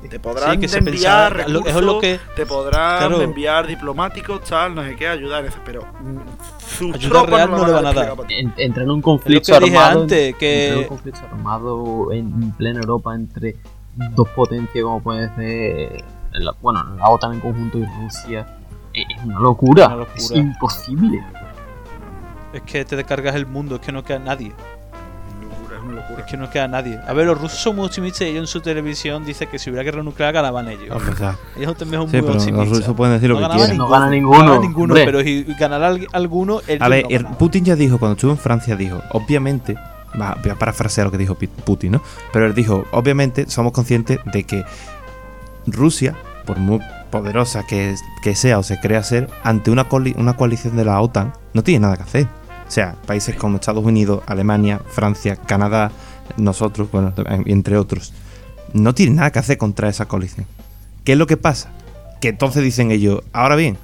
[0.09, 3.21] Te podrán que se enviar pensaba- recursos, eso es lo que- te podrán claro.
[3.21, 6.19] enviar diplomáticos, tal, no sé qué, ayudar, eso, pero mm,
[6.67, 8.17] sus Ayuda real no, le van a dar.
[8.27, 8.35] ti.
[8.35, 10.03] En- Entra en un Es lo conflicto que dije armado.
[10.03, 13.57] antes, Entra en un que conflicto armado en plena Europa entre
[14.15, 16.05] dos potencias como puede ser.
[16.33, 18.47] la- bueno, la OTAN en conjunto y Rusia.
[18.95, 19.87] Es es una locura.
[19.89, 20.17] Una locura.
[20.17, 21.25] Es imposible.
[22.53, 24.53] es que te descargas el mundo, es que no queda nadie.
[25.88, 27.01] Es una locura, que no queda nadie.
[27.07, 29.70] A ver, los rusos son muy optimistas y ellos en su televisión dicen que si
[29.70, 30.96] hubiera guerra nuclear ganaban ellos.
[31.57, 32.68] Ellos también son sí, muy pero los optimistas.
[32.79, 33.77] rusos pueden decir lo No que quieran.
[33.77, 34.42] No gana ninguno.
[34.42, 35.05] No gana ninguno, hombre.
[35.05, 37.27] pero si ganará al- alguno, él A ver, no el-.
[37.37, 39.74] Putin ya dijo, cuando estuvo en Francia, dijo, obviamente,
[40.20, 42.03] va, voy a parafrasear lo que dijo Putin, ¿no?
[42.33, 44.64] Pero él dijo, obviamente somos conscientes de que
[45.66, 46.14] Rusia,
[46.46, 50.77] por muy poderosa que, que sea o se crea ser, ante una, coali- una coalición
[50.77, 52.27] de la OTAN, no tiene nada que hacer.
[52.69, 55.91] O sea, países como Estados Unidos, Alemania, Francia, Canadá,
[56.37, 57.13] nosotros, bueno,
[57.47, 58.13] entre otros,
[58.75, 60.47] no tienen nada que hacer contra esa coalición.
[61.05, 61.71] ¿Qué es lo que pasa?
[62.21, 63.79] Que entonces dicen ellos, ahora bien,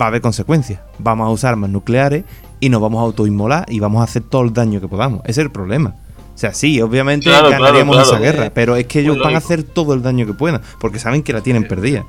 [0.00, 0.80] va a haber consecuencias.
[0.98, 2.24] Vamos a usar armas nucleares
[2.60, 5.20] y nos vamos a autoinmolar y vamos a hacer todo el daño que podamos.
[5.24, 5.94] Ese es el problema.
[6.34, 8.08] O sea, sí, obviamente Claro, ganaríamos claro.
[8.12, 10.98] esa guerra, pero es que ellos van a hacer todo el daño que puedan, porque
[10.98, 12.06] saben que la tienen perdida.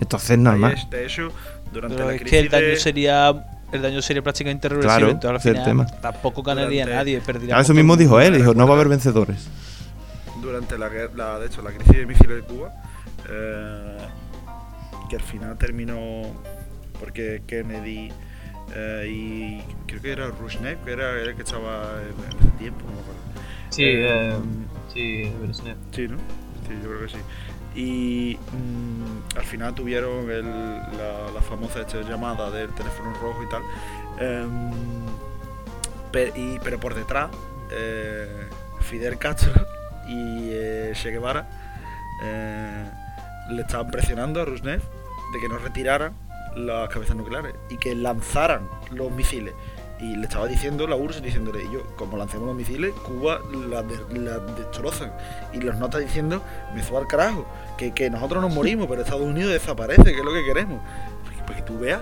[0.00, 0.74] Entonces, normal.
[0.74, 1.28] es- De hecho,
[1.72, 5.08] durante Pero la es crisis que el daño de- sería el daño sería prácticamente Claro,
[5.08, 5.18] irreversible.
[5.18, 5.86] es al el final tema.
[6.00, 7.48] tampoco ganaría Durante- nadie, perdería.
[7.48, 9.48] Claro, eso mismo dijo él, dijo, no va a haber vencedores.
[10.42, 12.70] durante la, la- de hecho, la crisis de misiles de Cuba,
[13.30, 13.96] eh,
[15.08, 16.22] que al final terminó
[17.00, 18.12] porque Kennedy
[18.74, 22.92] eh, y creo que era Rushnev, que era el que estaba en ese tiempo, no
[22.92, 23.20] me acuerdo.
[23.70, 24.34] Sí, Eh, eh,
[24.92, 25.76] Sí, Brezhnev.
[25.92, 26.16] Sí, ¿no?
[26.18, 27.18] Sí, yo creo que sí.
[27.74, 30.48] Y mm, al final tuvieron el-
[30.96, 33.62] la, la famosa llamada del teléfono rojo y tal.
[34.18, 34.70] Em,
[36.36, 37.30] y- pero por detrás,
[37.72, 38.48] eh,
[38.80, 39.52] Fidel Castro
[40.08, 41.46] y eh, Che Guevara
[42.22, 42.84] eh,
[43.50, 44.80] le estaban presionando a Rusnev
[45.32, 46.12] de que no retiraran
[46.56, 49.54] las cabezas nucleares y que lanzaran los misiles.
[50.00, 54.18] Y le estaba diciendo la URSS, diciéndole, yo, como lancemos los misiles, Cuba la, de-
[54.18, 55.12] la destrozan.
[55.52, 56.42] Y los nota diciendo,
[56.74, 57.46] me suba al carajo,
[57.78, 60.80] que, que nosotros nos morimos, pero Estados Unidos desaparece, que es lo que queremos.
[61.22, 62.00] Porque, porque tú veas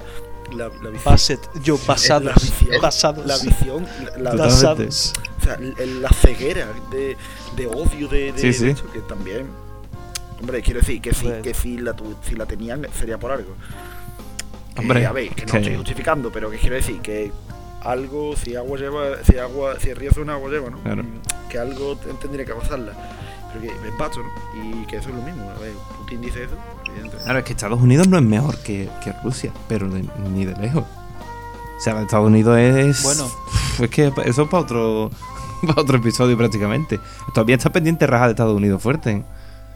[0.57, 1.39] la, la visión.
[1.63, 2.35] Yo, la basados.
[2.35, 3.27] visión, Basados.
[3.27, 3.87] la visión,
[4.19, 5.13] la, la- basados.
[5.41, 7.17] o sea, la ceguera de,
[7.57, 8.65] de odio de, de, Sí, sí.
[8.65, 9.47] de esto, que también.
[10.41, 13.55] Hombre, quiero decir que si, que si la, tu- si la tenían sería por algo.
[14.75, 17.31] Que, Hombre, a ver, que no que- estoy justificando, pero que quiero decir que
[17.85, 20.79] algo, si agua lleva, si agua, si el río suena, agua lleva, ¿no?
[20.83, 21.03] Claro.
[21.03, 22.93] Mm, Que algo te- tendría que pasarla.
[23.53, 24.63] Pero que es ¿no?
[24.83, 25.51] Y que eso es lo mismo.
[25.51, 26.55] A ver, Putin dice eso,
[26.87, 27.25] evidentemente.
[27.25, 30.57] Claro, es que Estados Unidos no es mejor que, que Rusia, pero de- ni de
[30.57, 30.85] lejos.
[30.85, 33.03] O sea, Estados Unidos es.
[33.03, 33.31] Bueno.
[33.81, 35.11] Es que eso es para otro,
[35.67, 36.99] para otro episodio prácticamente.
[37.35, 39.11] Todavía está pendiente raja de Estados Unidos fuerte.
[39.11, 39.25] ¿eh?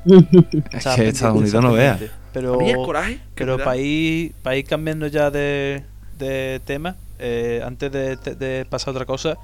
[0.73, 1.99] Es que Estados Unidos no vea.
[2.33, 3.19] Pero, coraje.
[3.35, 5.83] pero para ir, pa' ir cambiando ya de,
[6.19, 9.39] de tema, eh, antes de, pasar a otra cosa,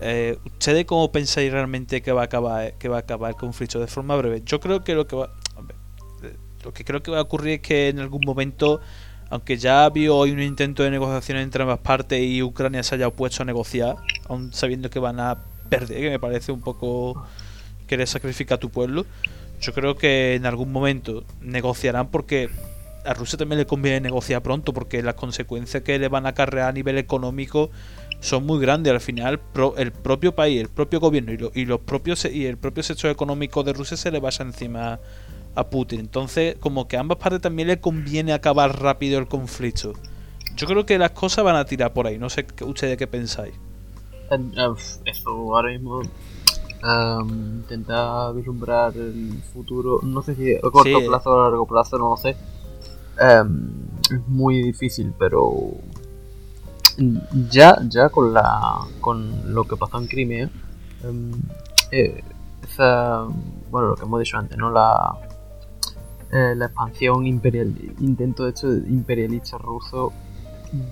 [0.00, 3.80] eh, ¿ustedes cómo pensáis realmente que va a acabar que va a acabar el conflicto
[3.80, 4.42] de forma breve?
[4.44, 5.30] Yo creo que lo que va
[6.22, 8.80] eh, lo que creo que va a ocurrir es que en algún momento
[9.30, 13.08] aunque ya habido hoy un intento de negociación entre ambas partes y Ucrania se haya
[13.08, 13.96] opuesto a negociar,
[14.28, 15.38] aun sabiendo que van a
[15.68, 17.26] perder, que me parece un poco
[17.86, 19.06] querer sacrificar a tu pueblo,
[19.60, 22.50] yo creo que en algún momento negociarán porque
[23.04, 26.68] a Rusia también le conviene negociar pronto porque las consecuencias que le van a acarrear
[26.68, 27.70] a nivel económico
[28.20, 28.92] son muy grandes.
[28.92, 32.46] Al final, pro- el propio país, el propio gobierno y, lo- y los propios y
[32.46, 34.98] el propio sector económico de Rusia se le vaya encima
[35.54, 36.00] a Putin.
[36.00, 39.92] Entonces, como que a ambas partes también le conviene acabar rápido el conflicto.
[40.56, 42.18] Yo creo que las cosas van a tirar por ahí.
[42.18, 43.54] No sé qué- ustedes qué pensáis.
[44.30, 44.38] Eh,
[45.04, 46.00] Eso ahora mismo.
[46.82, 51.06] em, intentar vislumbrar el futuro, no sé si a corto Sí.
[51.06, 52.36] plazo o a largo plazo, no lo sé.
[53.20, 53.70] Em,
[54.10, 55.52] es muy difícil, pero
[57.50, 60.50] ya, ya con la con lo que pasó en Crimea,
[61.04, 61.32] em,
[61.90, 62.22] eh,
[62.62, 63.24] esa,
[63.70, 64.70] bueno, lo que hemos dicho antes, ¿no?
[64.70, 65.14] La,
[66.32, 70.12] eh, la expansión imperial, intento de hecho imperialista ruso,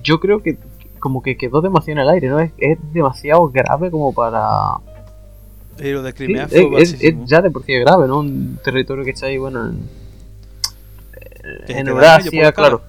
[0.03, 0.59] yo creo que
[1.01, 2.39] como que quedó demasiado en el aire, ¿no?
[2.41, 4.75] Es, es demasiado grave como para...
[6.47, 8.19] De Crimea es, fue es- ya de por sí grave, ¿no?
[8.21, 9.81] Un territorio que está ahí, bueno, en,
[11.67, 12.83] Que en Eurasia, claro.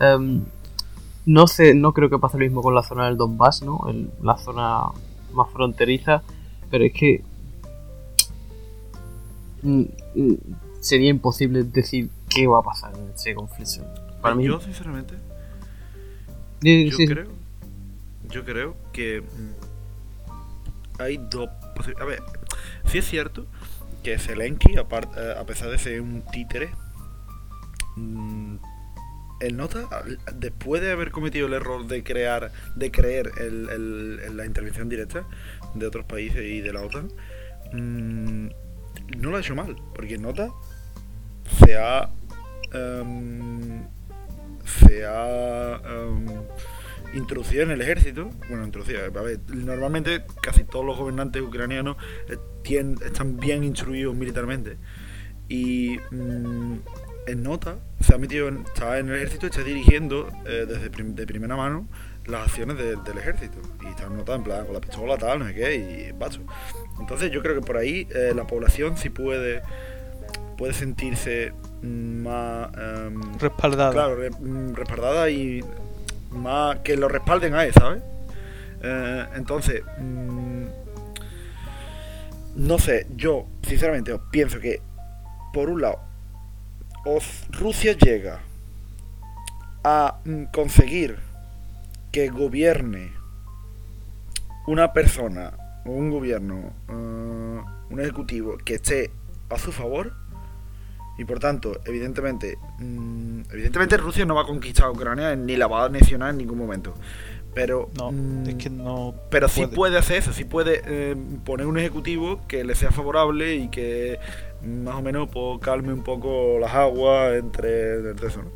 [0.00, 0.42] Em,
[1.26, 3.80] no sé, no creo que pase lo mismo con la zona del Donbass, ¿no?
[3.88, 4.82] El- la zona
[5.32, 6.22] más fronteriza,
[6.70, 7.22] pero es que
[9.62, 9.82] mm,
[10.14, 10.34] mm,
[10.80, 13.84] sería imposible decir qué va a pasar en ese conflicto.
[14.22, 15.14] Para mí, Yo, sinceramente,
[16.62, 17.26] Sí, yo sí, creo
[18.28, 21.48] yo creo que mm, hay dos
[21.98, 22.22] a ver
[22.84, 23.46] sí es cierto
[24.04, 26.70] que Zelensky apart- eh, a pesar de ser un títere
[27.96, 28.56] mm,
[29.40, 29.88] él nota
[30.34, 35.26] después de haber cometido el error de crear de creer el- el- la intervención directa
[35.74, 37.08] de otros países y de la OTAN
[37.72, 38.48] mm,
[39.18, 40.50] no lo ha hecho mal porque nota
[41.64, 42.10] se ha
[42.72, 43.82] em,
[44.64, 46.26] se ha em,
[47.14, 48.30] introducido en el ejército.
[48.48, 49.00] Bueno, introducido.
[49.04, 51.96] A ver, normalmente casi todos los gobernantes ucranianos
[52.28, 54.76] eh, tien- están bien instruidos militarmente.
[55.48, 56.74] Y mm,
[57.30, 60.90] en nota se ha metido, en, está en el ejército y está dirigiendo eh, desde
[60.90, 61.86] prim- de primera mano
[62.26, 63.58] las acciones de- del ejército.
[63.82, 66.40] Y está en nota en plan con la pistola, tal, no sé qué, y bacho.
[67.00, 69.62] Entonces yo creo que por ahí eh, la población sí puede,
[70.58, 72.68] puede sentirse más...
[72.76, 73.92] em, Respaldado.
[73.92, 75.64] Claro, re- mm, respaldada y
[76.30, 78.02] más que lo respalden a él, ¿sabes?
[78.82, 80.64] Eh, entonces, mm,
[82.56, 84.80] no sé, yo sinceramente pienso que,
[85.52, 86.00] por un lado,
[87.52, 88.40] Rusia llega
[89.84, 91.18] a mm, conseguir
[92.12, 93.12] que gobierne
[94.66, 95.52] una persona,
[95.86, 99.10] o un gobierno, eh, un ejecutivo que esté
[99.48, 100.12] a su favor,
[101.18, 105.82] y por tanto, evidentemente, mm, evidentemente Rusia no va a conquistar Ucrania ni la va
[105.82, 106.94] a anexionar en ningún momento.
[107.52, 109.14] Pero, No, mm, es que no.
[109.28, 109.74] pero sí puede.
[109.74, 114.20] puede hacer eso, sí puede eh, poner un ejecutivo que le sea favorable y que
[114.62, 118.42] más o menos pues, calme un poco las aguas entre, entre eso.
[118.42, 118.50] ¿no?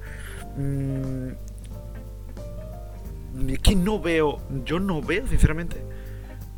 [0.57, 1.30] Mm,
[3.48, 5.84] es que no veo, yo no veo sinceramente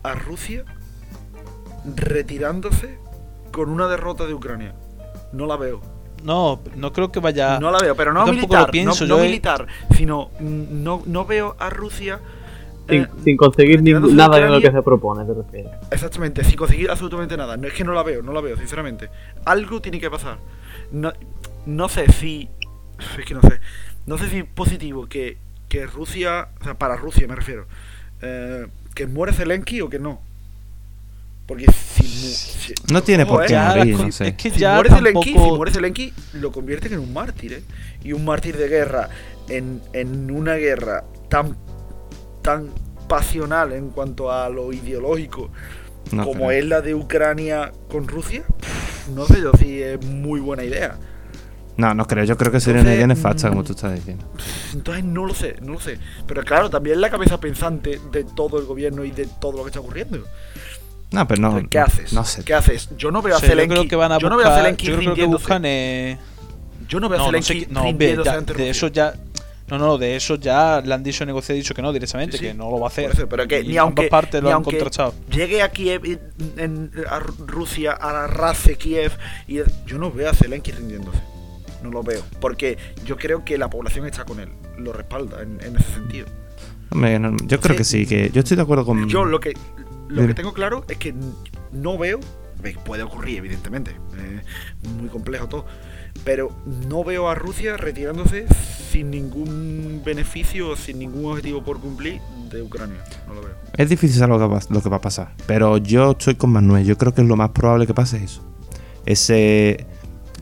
[0.03, 0.65] a Rusia
[1.95, 2.99] retirándose
[3.51, 4.75] con una derrota de Ucrania.
[5.33, 5.81] No la veo.
[6.23, 7.61] No, no creo que vaya.
[7.61, 11.03] No la veo, pero no militar, lo pienso, no, no yo militar, sino mm, no,
[11.07, 12.21] no veo a Rusia
[12.89, 15.73] Sin, eh, sin conseguir nada de lo que se propone, te refieres.
[15.91, 17.57] Exactamente, sin conseguir absolutamente nada.
[17.57, 19.09] No es que no la veo, no la veo, sinceramente.
[19.45, 20.39] Algo tiene que pasar.
[20.93, 21.13] No,
[21.67, 22.49] no sé si.
[23.19, 23.61] Es que no sé.
[24.07, 25.37] No sé si es positivo que,
[25.69, 26.49] que Rusia.
[26.61, 27.67] O sea, para Rusia me refiero.
[28.23, 30.21] eh, que muere Zelensky o que no.
[31.47, 32.05] Porque si.
[32.07, 34.29] si- No tiene ojo, por qué morir, no sé.
[34.29, 35.51] es que si ya muere Zelensky, tampoco.
[35.53, 37.63] si muere Zelensky, lo convierten en un mártir, ¿eh?
[38.03, 39.09] Y un mártir de guerra
[39.49, 41.57] en, en una guerra tan
[42.47, 42.71] tan
[43.09, 45.51] pasional en cuanto a lo ideológico
[46.13, 46.51] No como creo.
[46.53, 48.45] es la de Ucrania con Rusia,
[49.15, 50.97] no sé yo si es muy buena idea.
[51.77, 52.25] No, no creo.
[52.25, 54.25] Yo creo que sería una Entonces, idea nefasta, mm, como tú estás diciendo.
[54.73, 55.99] Entonces no lo sé, no lo sé.
[56.27, 59.69] Pero claro, también la cabeza pensante de todo el gobierno y de todo lo que
[59.69, 60.25] está ocurriendo.
[61.11, 61.49] No, pero no.
[61.59, 62.13] Entonces, ¿Qué haces?
[62.15, 62.45] No sé.
[62.45, 62.89] ¿Qué haces?
[62.97, 63.75] Yo no veo a yo Zelensky.
[63.75, 64.57] creo que van a yo no veo a.
[64.57, 65.43] Zelensky Yo creo que rindiéndose.
[65.43, 65.63] buscan.
[65.67, 66.19] eh,
[66.89, 67.91] Yo no veo a No, no, sé Zelensky no,
[68.25, 69.15] ya, de eso ya.
[69.69, 72.45] No, no, de eso ya le han dicho negocio, ha dicho que no directamente, Sí,
[72.45, 72.51] sí.
[72.51, 73.11] que no lo va a hacer.
[73.11, 74.79] Eso, pero que Y ni aunque, ambas partes lo ni han aunque
[75.31, 76.21] llegue a Kiev,
[76.57, 79.13] en, a Rusia, a la RACE Kiev,
[79.49, 79.57] y
[79.87, 81.19] yo no veo a Zelensky rindiéndose.
[81.83, 82.23] No lo veo.
[82.41, 84.49] Porque yo creo que la población está con él.
[84.79, 86.27] Lo respalda en, en ese sentido.
[86.91, 87.79] Hombre, no, yo creo Sí.
[87.79, 89.09] que sí, que yo estoy de acuerdo con.
[89.09, 89.53] Yo lo que
[90.09, 91.13] lo que tengo claro es que
[91.73, 92.21] no veo.
[92.63, 93.91] ve, Puede ocurrir, evidentemente.
[94.17, 94.41] eh,
[95.01, 95.67] muy complejo todo.
[96.25, 96.51] Pero
[96.89, 98.47] no veo a Rusia retirándose
[98.91, 102.99] sin ningún beneficio o sin ningún objetivo por cumplir de Ucrania.
[103.27, 103.55] No lo veo.
[103.77, 105.33] Es difícil saber lo que, va, lo que va a pasar.
[105.47, 106.85] Pero yo estoy con Manuel.
[106.85, 108.43] Yo creo que lo más probable que pase es eso.
[109.05, 109.87] Ese.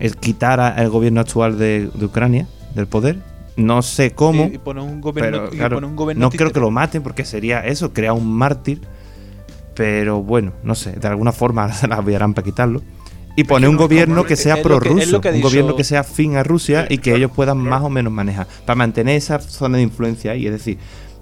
[0.00, 3.18] El quitar al gobierno actual de, de Ucrania del poder.
[3.56, 4.44] No sé cómo.
[4.46, 6.70] Y, y poner un gobierno, pero y claro, poner un gobierno no creo que lo
[6.70, 8.80] maten porque sería eso, crear un mártir.
[9.74, 12.82] Pero bueno, no sé, de alguna forma se las aviarán para quitarlo.
[13.37, 16.87] Y poner un no, gobierno que sea prorruso, un gobierno que sea afín a Rusia
[16.89, 20.47] y que ellos puedan más o menos manejar, para mantener esa zona de influencia ahí.
[20.47, 20.78] Es decir,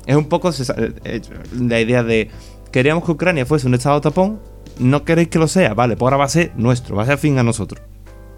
[0.07, 1.23] es un poco sa- eh,
[1.59, 2.31] la idea de
[2.71, 4.41] queríamos que Ucrania fuese un estado tapón,
[4.79, 7.15] no queréis que lo sea, vale, pues ahora va a ser nuestro, va a ser
[7.15, 7.81] afín a nosotros.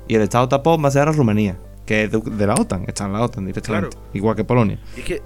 [0.07, 1.57] Y el estado tapón va a ser ahora Rumanía,
[1.87, 4.09] que es de, de la OTAN, está en la OTAN directamente, Claro.
[4.13, 4.79] igual que Polonia.
[4.97, 5.23] Es que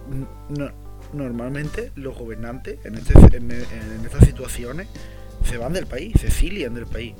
[0.49, 0.71] no-
[1.13, 4.89] normalmente los gobernantes en, este, en, en estas situaciones
[5.45, 7.15] se van del país, se exilian del país.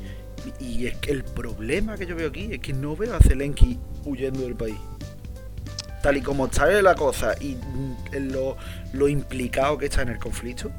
[0.61, 3.79] Y, es que el problema que yo veo aquí es que no veo a Zelensky
[4.05, 4.77] huyendo del país.
[6.03, 8.57] Tal y como está la cosa y mm, lo,
[8.93, 10.71] lo implicado que está en el conflicto,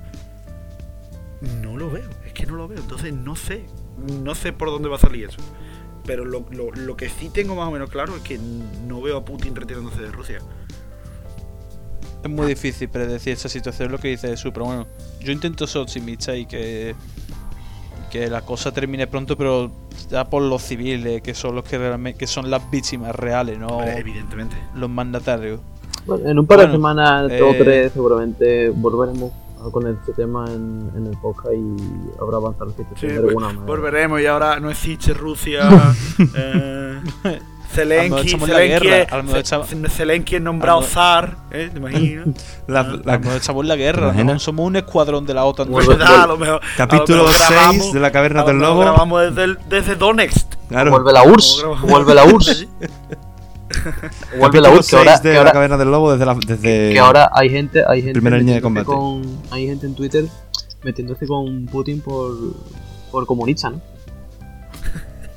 [1.62, 2.80] no lo veo, es que no lo veo.
[2.80, 3.66] Entonces no sé,
[4.24, 5.40] no sé por dónde va a salir eso.
[6.06, 8.40] Pero lo, lo- lo que sí tengo más o menos claro es que
[8.88, 10.40] no veo a Putin retirándose de Rusia.
[12.24, 14.88] Es muy difícil predecir esa situación, lo que dice Jesús, pero bueno,
[15.22, 16.94] yo intento ser optimista y que,
[18.10, 19.72] que la cosa termine pronto, pero
[20.10, 23.68] ya por los civiles, que son los que realmente que son las víctimas reales, no
[23.68, 24.56] Hombre, evidentemente.
[24.76, 25.60] los mandatarios.
[26.06, 29.32] Bueno, en un par de Bueno, semanas, eh, o tres, seguramente volveremos
[29.72, 31.76] con este tema en, en el podcast y
[32.22, 33.66] habrá avanzado la Sí, de pues, alguna manera.
[33.66, 35.70] volveremos y ahora no existe Rusia.
[36.36, 37.02] eh,
[37.80, 39.12] Zelensky, la Zelensky, guerra, es-
[40.42, 41.70] nombrado zar, ¿eh?
[41.72, 42.28] ¿Te imaginas?
[42.68, 44.14] La- la- Nos echamos la guerra?
[44.14, 44.40] ¿no?
[44.40, 45.68] somos un escuadrón de la OTAN.
[45.70, 48.58] Pues nada, a lo mejor- a lo Capítulo mejor 6 grabamos- de la caverna del
[48.60, 48.80] lobo.
[48.82, 50.48] Grabamos desde, el- desde Donetsk.
[50.70, 50.92] Claro.
[50.92, 52.68] Vuelve la URSS, vuelve la URSS,
[54.40, 56.34] vuelve la URSS, que ahora, 6 de que la ahora, caverna del lobo desde la.
[56.36, 58.86] Desde que ahora hay gente, hay gente, Primera línea de combate.
[58.86, 59.22] con-
[59.52, 60.26] hay gente en Twitter
[60.84, 62.32] metiéndose con Putin por,
[63.12, 63.82] por comunista, ¿no?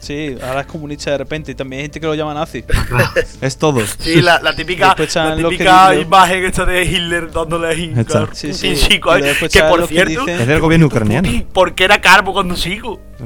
[0.03, 2.64] Sí, ahora es comunista de repente y también hay gente que lo llama nazi.
[3.40, 3.80] Es todo.
[4.00, 8.34] Sí, la, la típica, la que típica dicen- imagen esta de Hitler dándole a.
[8.34, 8.74] Sí, sí.
[8.74, 9.20] chico, ¿eh?
[9.22, 9.34] que
[9.68, 11.28] por que cierto, dicen- Es del gobierno ucraniano.
[11.28, 12.55] Putin, ¿por qué era carbo cuando?
[12.55, 12.64] Es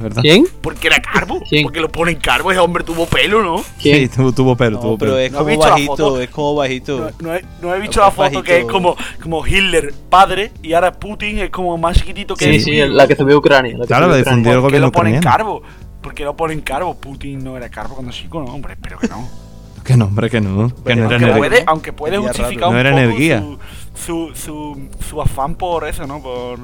[0.03, 0.21] verdad.
[0.21, 0.45] ¿Quién?
[0.61, 1.41] Porque era carbo.
[1.49, 1.63] ¿Quién?
[1.63, 3.63] Porque lo ponen carbo, ese hombre tuvo pelo, ¿no?
[3.81, 4.07] ¿Quién?
[4.09, 5.23] Sí, tuvo, tuvo pelo, No, tuvo pero pelo.
[5.23, 6.99] es ¿No como la bajito, es como bajito.
[6.99, 8.43] No, no he, no he visto la que foto bajito.
[8.43, 12.51] que es como, como Hitler padre y ahora Putin es como más chiquitito que Sí,
[12.51, 13.73] el sí, la que subió Ucrania.
[13.77, 14.23] La que Claro, la Ucrania.
[14.29, 15.37] difundió el ¿Por qué gobierno lo ponen ucraniano.
[15.37, 15.63] carbo?
[16.01, 16.95] ¿Por qué lo ponen carbo?
[16.95, 19.27] Putin no era carbo cuando chico, no, hombre, espero que no.
[19.83, 20.67] Que no, hombre, que no.
[20.83, 21.37] Que no era aunque, energía.
[21.37, 23.39] puede, aunque puede justificar un No era poco energía.
[23.39, 23.57] Su,
[23.95, 26.21] su, su, su afán por eso, ¿no?
[26.21, 26.59] Por,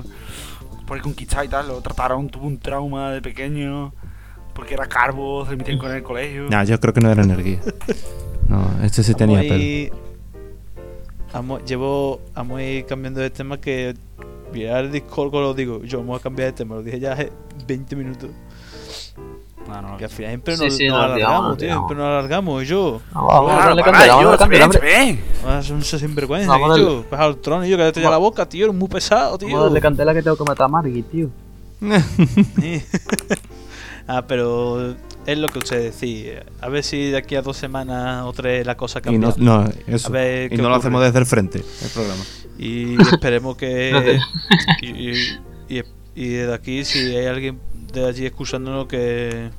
[0.86, 1.70] por conquistar y tal.
[1.70, 3.94] Lo trataron, tuvo un trauma de pequeño.
[4.54, 6.48] Porque era carbo, se metían con el colegio.
[6.50, 7.60] Nah, yo creo que no era energía.
[8.50, 9.64] No, este sí tenía Vamos a pelo.
[9.64, 9.92] ir-
[11.34, 13.96] vamos- llevo, vamos a ir cambiando de tema que
[14.52, 17.32] mirar el Discord lo digo, yo vamos a cambiar de tema, lo dije ya hace
[17.68, 18.30] 20 minutos.
[19.68, 21.98] No, no, Que al final siempre Sí, nos, sí, nos nos olvidamos, alargamos, tío, siempre
[21.98, 23.02] nos alargamos, y yo.
[23.14, 24.00] No, vamos a darle vamos
[25.46, 27.06] a esa sinvergüenza, Vamos y yo.
[27.10, 29.48] Pues al trono, y yo que te ya la boca, tío, eres muy pesado, tío.
[29.48, 31.30] Vamos a darle candela que tengo que matar a Margui, tío.
[34.08, 34.96] Ah, pero
[35.26, 36.44] es lo que usted decía.
[36.60, 39.34] A ver si de aquí a dos semanas o tres la cosa Y cambia.
[39.38, 40.10] no, no, eso.
[40.10, 42.22] A ver y no lo hacemos desde el frente, el programa.
[42.60, 44.20] Y esperemos que.
[44.82, 45.40] y, y,
[45.70, 45.84] y-
[46.16, 47.60] y desde aquí, si hay alguien
[47.94, 49.50] de allí escuchándonos, que,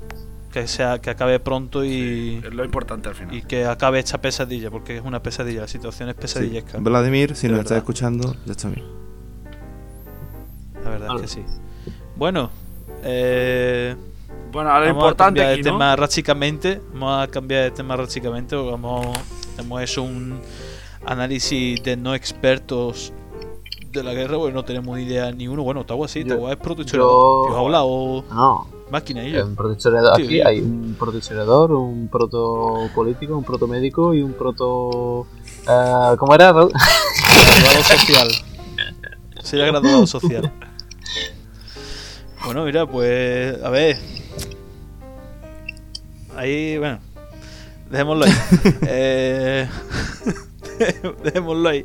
[0.53, 3.35] que, sea, que acabe pronto y, Es lo importante al final.
[3.35, 6.21] y que acabe esta pesadilla, porque es una pesadilla, la situación es Sí.
[6.23, 6.79] pesadillesca.
[6.81, 8.85] Vladimir, si nos estás escuchando, ya está bien.
[10.83, 11.25] La verdad Vale.
[11.25, 11.47] es que sí.
[12.17, 12.51] Bueno,
[13.03, 13.97] eh,
[14.53, 15.77] Bueno, ahora lo vamos a importante cambiar aquí, de ¿no?
[15.77, 16.81] tema rachicamente.
[16.93, 19.19] Vamos a cambiar de tema porque Vamos,
[19.59, 20.41] hemos hecho un
[21.07, 23.13] análisis de no expertos
[23.95, 25.63] de la guerra, porque no tenemos idea ni uno.
[25.63, 29.45] Bueno, Tawa sí, Yo- Tawa es proto yo- hablado No, máquina yo.
[29.47, 34.33] un protohistoriador Tío, aquí, hay un protohistoriador, un proto político, un proto médico y un
[34.33, 35.27] proto.
[35.69, 36.53] eh, ¿Cómo era?
[36.53, 36.71] Graduado
[37.85, 38.29] social.
[39.43, 40.53] Sería graduado social.
[42.45, 43.63] Bueno, mira, pues.
[43.63, 43.97] A ver.
[46.37, 46.99] Ahí, bueno.
[47.91, 48.33] Dejémoslo ahí.
[48.89, 49.69] eh,
[51.25, 51.85] dejémoslo ahí.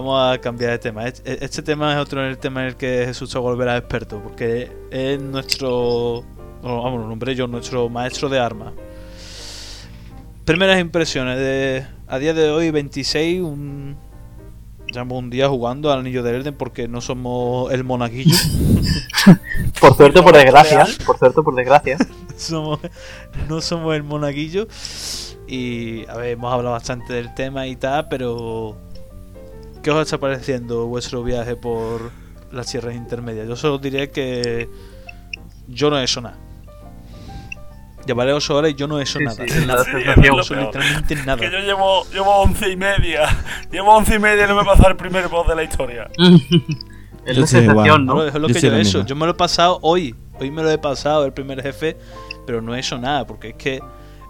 [0.00, 1.06] Vamos a cambiar de tema.
[1.06, 4.18] Este este tema es otro el tema en el que Jesús se volverá experto.
[4.22, 6.24] Porque es nuestro.
[6.62, 8.72] bueno, Vamos, lo nombré yo, nuestro maestro de armas.
[10.46, 11.86] Primeras impresiones de.
[12.08, 13.98] A día de hoy, 26, un.
[14.86, 18.34] Llevamos un día jugando al anillo de Elden porque no somos el monaguillo.
[19.82, 20.86] Por suerte por desgracia.
[21.04, 21.98] Por suerte por desgracia.
[22.38, 22.80] somos,
[23.50, 24.66] no somos el monaguillo.
[25.46, 28.78] Y a ver, hemos hablado bastante del tema y tal, pero
[29.82, 32.10] ¿qué os está pareciendo vuestro viaje por
[32.52, 33.48] las tierras intermedias?
[33.48, 34.68] Yo solo diré que
[35.68, 36.36] yo no he hecho nada.
[38.06, 39.36] Llevaré 8 horas y yo no he hecho Sí, nada.
[39.36, 39.84] sí, es la nada.
[39.84, 40.36] sensación.
[40.36, 41.36] No he literalmente nada.
[41.36, 43.28] Que yo llevo, llevo once y media.
[43.70, 46.10] Llevo once y media y no me he pasado el primer boss de la historia.
[47.22, 49.04] Es Yo la sensación, No, es lo Yo que yo he hecho.
[49.04, 50.14] Yo me lo he pasado hoy.
[50.40, 51.94] Hoy me lo he pasado el primer jefe,
[52.46, 53.26] pero no he hecho nada.
[53.26, 53.80] Porque es que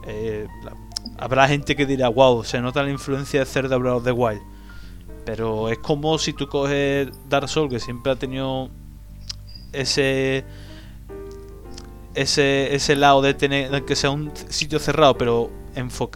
[0.09, 0.73] eh, la-
[1.17, 4.41] habrá gente que dirá, wow, se nota la influencia de Zelda Breath of the Wild.
[5.25, 8.71] Pero es como si tú coges Dark Souls, que siempre ha tenido
[9.73, 10.45] ese
[12.15, 15.51] ese, ese lado de tener que sea un sitio cerrado, pero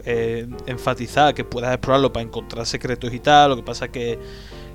[0.05, 3.51] eh, enfatizar que puedas explorarlo para encontrar secretos y tal.
[3.51, 4.19] Lo que pasa que,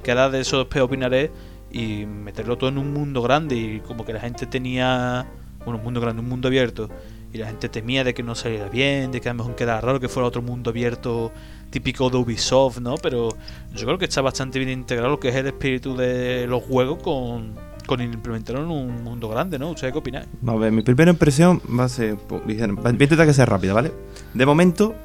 [0.04, 1.32] que ahora de eso después opinaré
[1.72, 5.28] y meterlo todo en un mundo grande y como que la gente tenía
[5.66, 6.90] bueno, un mundo grande, un mundo abierto
[7.34, 9.82] y la gente temía de que no saliera bien, de que a lo mejor quedara
[9.82, 11.32] raro que fuera otro mundo abierto
[11.70, 12.96] típico de Ubisoft, ¿no?
[12.96, 13.30] Pero
[13.76, 17.02] yo creo que está bastante bien integrado lo que es el espíritu de los juegos
[17.04, 17.54] con,
[17.86, 19.70] con implementarlo en un mundo grande, ¿no?
[19.72, 20.28] ¿Ustedes qué opináis?
[20.46, 22.18] A ver, mi primera impresión va a ser.
[22.48, 22.74] ligera.
[22.74, 23.92] Voy a intentar que sea rápida, ¿vale?
[24.34, 24.96] De momento,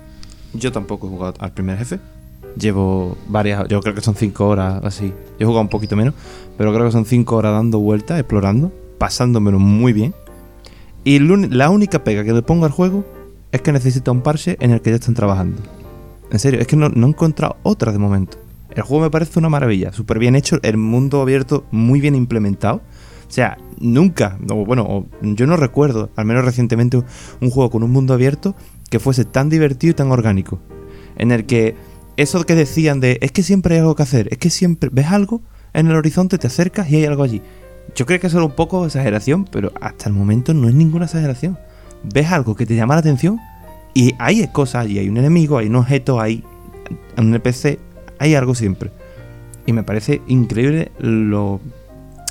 [0.55, 1.99] yo tampoco he jugado al primer jefe.
[2.57, 5.09] Llevo varias, yo creo que son 5 horas así.
[5.09, 6.15] Yo he jugado un poquito menos,
[6.57, 10.15] pero creo que son 5 horas dando vueltas, explorando, pasándomelo muy bien.
[11.05, 13.05] Y la única pega que le pongo al juego
[13.53, 15.63] es que necesita un parche en el que ya están trabajando.
[16.31, 18.39] En serio, es que no, no he encontrado otra de momento.
[18.75, 22.81] El juego me parece una maravilla, súper bien hecho, el mundo abierto muy bien implementado.
[23.29, 27.03] O sea, nunca, o bueno, yo no recuerdo, al menos recientemente,
[27.41, 28.55] un juego con un mundo abierto
[28.91, 30.61] que fuese tan divertido y tan orgánico.
[31.17, 31.77] En el que
[32.17, 35.07] eso que decían de es que siempre hay algo que hacer, es que siempre ves
[35.07, 35.43] algo
[35.73, 37.43] en el horizonte, te acercas y hay algo allí.
[37.95, 41.05] Yo creo que eso era un poco exageración, pero hasta el momento no es ninguna
[41.05, 41.59] exageración.
[42.03, 43.39] Ves algo que te llama la atención
[43.95, 46.43] y hay cosas allí, hay un enemigo, hay un objeto, hay
[47.17, 47.79] un NPC,
[48.19, 48.91] hay algo siempre.
[49.67, 51.61] Y me parece increíble lo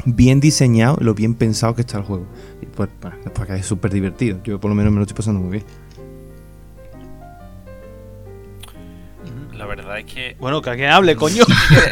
[0.05, 2.25] bien diseñado, lo bien pensado que está el juego.
[2.61, 2.89] Y pues,
[3.49, 4.39] es súper divertido.
[4.43, 5.63] Yo por lo menos me lo estoy pasando muy bien.
[9.63, 10.35] La verdad es que.
[10.41, 11.45] Bueno, que alguien hable, coño.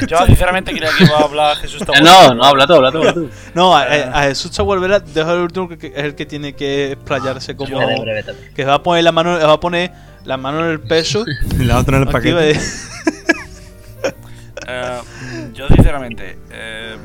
[0.06, 2.02] Yo sinceramente creía que iba a hablar Jesús Taboada.
[2.02, 3.30] No, no, habla tú, habla tú, habla tú.
[3.56, 7.56] No, a, a Jesús Chagualvera deja el último que, es el que tiene que explayarse
[7.56, 7.78] como...
[7.78, 8.52] Breve, breve, breve.
[8.54, 9.90] Que va a poner la mano, va a poner
[10.26, 11.24] la mano en el peso.
[11.60, 12.36] La otra en el paquete.
[12.36, 12.60] de-
[14.68, 15.00] Eh,
[15.54, 16.96] yo sinceramente, eh,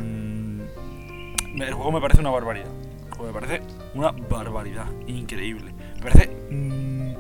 [1.59, 2.67] el juego me parece una barbaridad.
[3.09, 3.63] El juego me parece
[3.95, 5.73] una barbaridad, increíble.
[5.97, 7.11] Me parece, mm,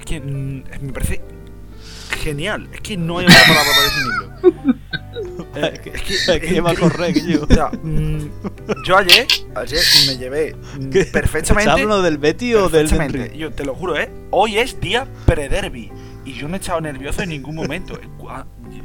[0.00, 1.22] es que mm, me parece
[2.12, 2.68] genial.
[2.72, 4.82] Es que no hay otra palabra para definirlo.
[5.54, 7.42] Eh, que- es que, yo.
[7.44, 8.18] O sea, mm,
[8.86, 10.56] yo ayer, ayer me llevé
[10.90, 11.04] ¿Qué?
[11.04, 11.60] perfectamente.
[11.60, 12.90] ¿Estás hablando del Betty o del.
[12.92, 13.36] Henry?
[13.36, 14.10] Yo te lo juro, ¿eh?
[14.30, 15.92] Hoy es día pre-derby.
[16.24, 17.98] Y yo no he estado nervioso en ningún momento.
[18.00, 18.06] Y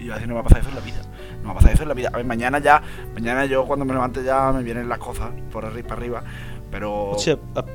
[0.03, 1.01] Iba a decir, no me va a pasar eso en la vida.
[1.37, 2.09] No me va a pasar eso en la vida.
[2.13, 2.81] A ver, mañana ya,
[3.13, 6.23] mañana yo cuando me levante ya me vienen las cosas por arriba para arriba.
[6.69, 7.11] Pero.
[7.11, 7.65] Hostia, a-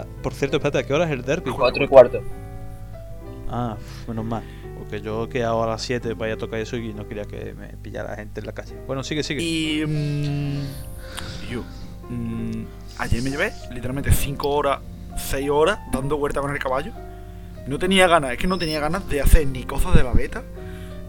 [0.00, 1.50] a- por cierto, espérate, ¿a qué hora es el derby?
[1.52, 2.20] Cuatro y cuarto.
[3.48, 3.76] Ah,
[4.08, 4.42] menos mal.
[4.96, 7.24] Porque yo he quedado a las 7 para ir a tocar eso y no quería
[7.24, 8.76] que me pillara gente en la calle.
[8.86, 9.42] Bueno, sigue, sigue.
[9.42, 9.84] Y.
[9.86, 11.62] mm, yo.
[12.08, 12.64] mm,
[12.98, 14.80] ayer me llevé literalmente 5 horas,
[15.18, 16.92] 6 horas dando vuelta con el caballo.
[17.66, 20.44] No tenía ganas, es que no tenía ganas de hacer ni cosas de la beta,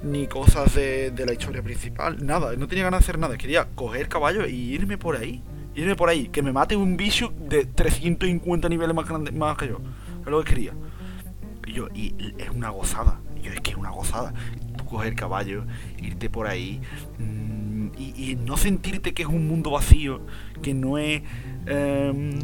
[0.04, 2.54] ni cosas de, la historia principal, nada.
[2.58, 3.38] No tenía ganas de hacer nada.
[3.38, 5.42] Quería coger caballo y irme por ahí.
[5.76, 6.28] Irme por ahí.
[6.28, 9.80] Que me mate un bicho de 350 niveles más grande más que yo.
[10.20, 10.74] Es lo que quería.
[11.66, 13.22] Y yo, y es una gozada.
[13.56, 14.34] Es que es una gozada.
[14.78, 15.66] Tú coger el caballo,
[16.02, 16.82] irte por ahí.
[17.20, 20.22] mm, y, y no sentirte que es un mundo vacío.
[20.62, 21.22] Que no es.
[21.66, 22.40] em,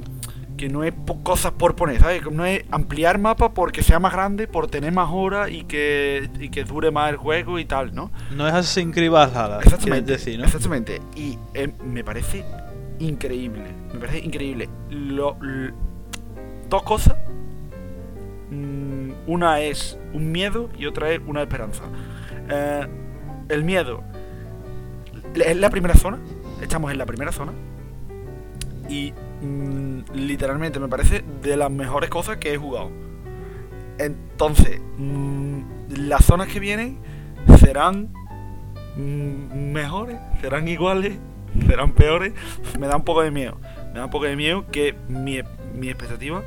[0.57, 0.93] que no es
[1.23, 2.21] cosas por poner, ¿sabes?
[2.21, 6.29] Que No es ampliar mapa porque sea más grande, por tener más horas y que,
[6.39, 8.11] y que dure más el juego y tal, ¿no?
[8.35, 10.11] No es Creed Valhalla, Exactamente.
[10.11, 10.45] decir, ¿no?
[10.45, 11.01] Exactamente.
[11.15, 12.45] Y eh, me parece
[12.99, 13.63] increíble.
[13.93, 14.69] Me parece increíble.
[14.91, 15.37] Lo-
[16.69, 17.15] dos cosas.
[18.51, 21.83] Mm, una es un miedo y otra es una esperanza.
[22.49, 22.87] Eh,
[23.49, 24.03] el miedo
[25.35, 26.19] es la primera zona.
[26.61, 27.53] Estamos en la primera zona.
[28.89, 32.91] Y mm, literalmente me parece de las mejores cosas que he jugado.
[33.97, 35.61] Entonces, mm,
[35.97, 36.99] las zonas que vienen
[37.59, 38.09] serán
[38.95, 41.17] mm, mejores, serán iguales,
[41.67, 42.33] serán peores.
[42.79, 43.57] Me da un poco de miedo.
[43.93, 45.39] Me da un poco de miedo que mi,
[45.73, 46.43] mi expectativa,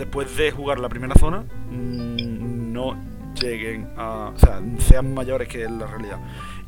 [0.00, 2.96] después de jugar la primera zona, mm, no
[3.40, 4.32] lleguen a.
[4.34, 6.18] O sea, sean mayores que la realidad.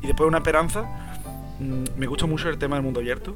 [0.01, 0.83] Y después una esperanza.
[1.59, 3.35] mm, Me gusta mucho el tema del mundo abierto.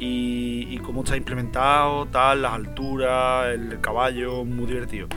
[0.00, 5.08] Y, cómo está implementado, tal, las alturas, el caballo, muy divertido.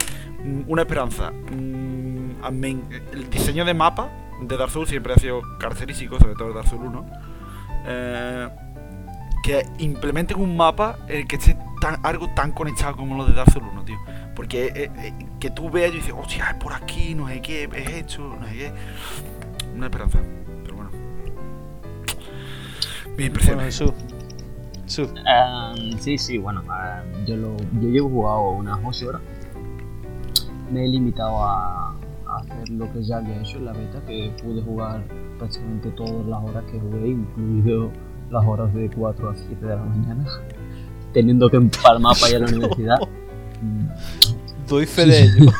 [0.44, 1.32] Mm, Una esperanza.
[1.50, 4.10] el diseño de mapa
[4.40, 7.06] de Dark Souls siempre ha sido característico, sobre todo Dark Souls 1.
[7.86, 8.48] Eh,
[9.44, 13.34] que implementen un mapa en el que esté tan, algo tan conectado como lo de
[13.34, 13.98] Dark Souls 1, tío.
[14.36, 17.64] Porque eh, eh, que tú veas y dices, hostia, es por aquí, no sé qué,
[17.64, 18.72] es esto, no sé qué.
[19.74, 20.20] Una esperanza,
[20.62, 20.90] pero bueno.
[23.18, 23.56] Mi impresión.
[23.56, 23.92] Bueno, Jesús.
[24.84, 25.12] Jesús.
[25.26, 29.22] Em, sí, sí, bueno, em, yo, lo, yo llevo jugado unas 8 horas.
[30.70, 31.96] Me he limitado a,
[32.28, 35.02] a hacer lo que ya había hecho en la beta, que pude jugar
[35.38, 37.90] prácticamente todas las horas que jugué, incluido
[38.30, 40.24] las horas de 4 a 7 de la mañana,
[41.12, 42.98] teniendo que empalmar para ir a la universidad.
[44.68, 45.50] Doy fe de ello.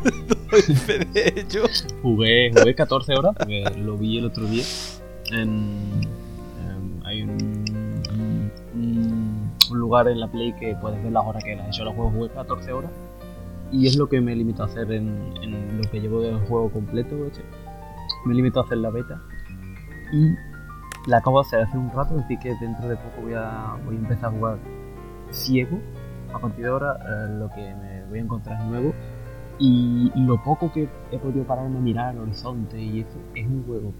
[0.50, 1.62] Doy fe de ello.
[2.02, 4.64] Jugué, jugué 14 horas, porque lo vi el otro día.
[5.32, 6.00] En,
[6.68, 7.30] em, hay un,
[8.74, 11.84] un- un lugar en la Play que puedes ver las horas que las he hecho
[11.84, 12.14] los juegos.
[12.14, 12.90] Jugué 14 horas.
[13.72, 16.70] Y es lo que me limito a hacer en, en lo que llevo del juego
[16.70, 17.16] completo.
[18.24, 19.20] Me limito a hacer la beta.
[20.12, 20.30] Y
[21.10, 23.96] la acabo de hacer hace un rato, así que dentro de poco voy a, voy
[23.96, 24.58] a empezar a jugar
[25.36, 25.78] ciego.
[26.32, 28.92] A partir de ahora, eh, lo que me voy a encontrar es nuevo
[29.58, 33.64] y lo poco que he podido pararme a mirar el horizonte y eso es un
[33.64, 33.92] juego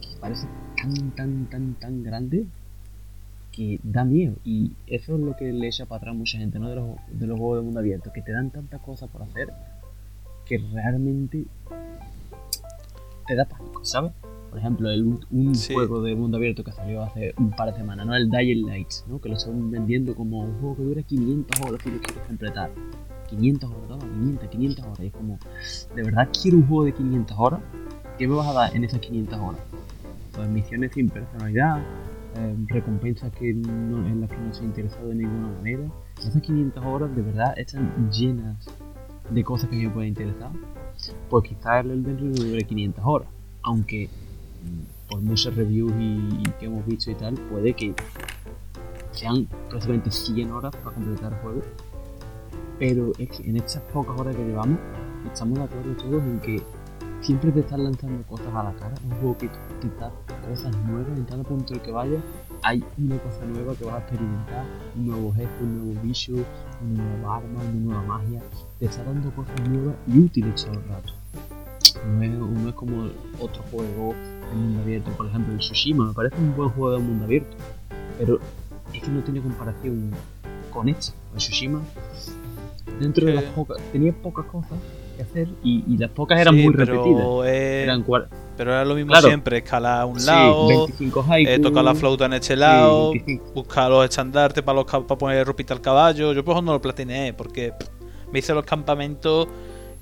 [0.00, 2.46] que parece tan, tan, tan, tan grande
[3.52, 4.36] que da miedo.
[4.44, 6.68] Y eso es lo que le echa para atrás a mucha gente, ¿no?
[6.68, 9.52] De los, de los juegos de mundo abierto, que te dan tantas cosas por hacer
[10.44, 11.44] que realmente
[13.26, 14.12] te da pánico, ¿sabes?
[14.56, 15.74] Por ejemplo, el, un Sí.
[15.74, 18.16] juego de mundo abierto que salió hace un par de semanas, ¿no?
[18.16, 19.20] El Dying Light, ¿no?
[19.20, 22.70] Que lo están vendiendo como un juego que dura 500 horas si lo quieres completar.
[23.28, 25.00] 500 horas, toma, 500, 500 horas.
[25.00, 25.38] Y es como,
[25.94, 27.60] ¿de verdad quiero un juego de 500 horas?
[28.16, 29.60] ¿Qué me vas a dar en esas 500 horas?
[30.34, 31.82] Pues misiones sin personalidad,
[32.38, 35.82] eh, recompensas que no, en las que no se ha interesado de ninguna manera.
[36.18, 38.56] Esas 500 horas de verdad están llenas
[39.28, 40.50] de cosas que me pueden interesar.
[41.28, 43.28] Pues quizás el Elden Ring dure 500 horas.
[43.62, 44.08] Aunque
[45.08, 47.94] por muchos reviews y, que hemos visto y tal, puede que
[49.12, 51.62] sean prácticamente 100 horas para completar el juego.
[52.78, 54.78] Pero es que en estas pocas horas que llevamos,
[55.32, 56.62] estamos de acuerdo todos en que
[57.20, 58.94] siempre te están lanzando cosas a la cara.
[59.04, 59.88] Un juego que te
[60.48, 62.22] cosas nuevas en cada punto del que vayas.
[62.62, 64.64] Hay una cosa nueva que vas a experimentar,
[64.96, 66.32] un nuevo jefe, un nuevo bicho,
[66.82, 68.42] una nueva arma, una nueva magia.
[68.78, 71.12] Te está dando cosas nuevas y útiles todo el rato.
[72.04, 73.08] No es, no es como
[73.40, 74.14] otro juego
[74.50, 77.56] de mundo abierto, por ejemplo el Tsushima, me parece un buen juego de mundo abierto,
[78.18, 78.38] pero
[78.92, 80.10] es que no tiene comparación
[80.72, 81.12] con este.
[81.32, 81.82] El Tsushima,
[83.00, 84.78] dentro de las pocas, tenía pocas cosas
[85.16, 87.54] que hacer y, y las pocas eran Sí, muy pero repetidas.
[87.54, 88.04] Eran
[88.56, 89.28] pero era lo mismo Claro.
[89.28, 93.10] siempre, escalar a un sí, lado, 25 haiku, eh, tocar la flauta en este lado,
[93.10, 96.32] 25 buscar los estandartes para, los, para poner ropita al caballo.
[96.32, 97.88] Yo por eso no lo platineé, porque pff,
[98.32, 99.46] me hice los campamentos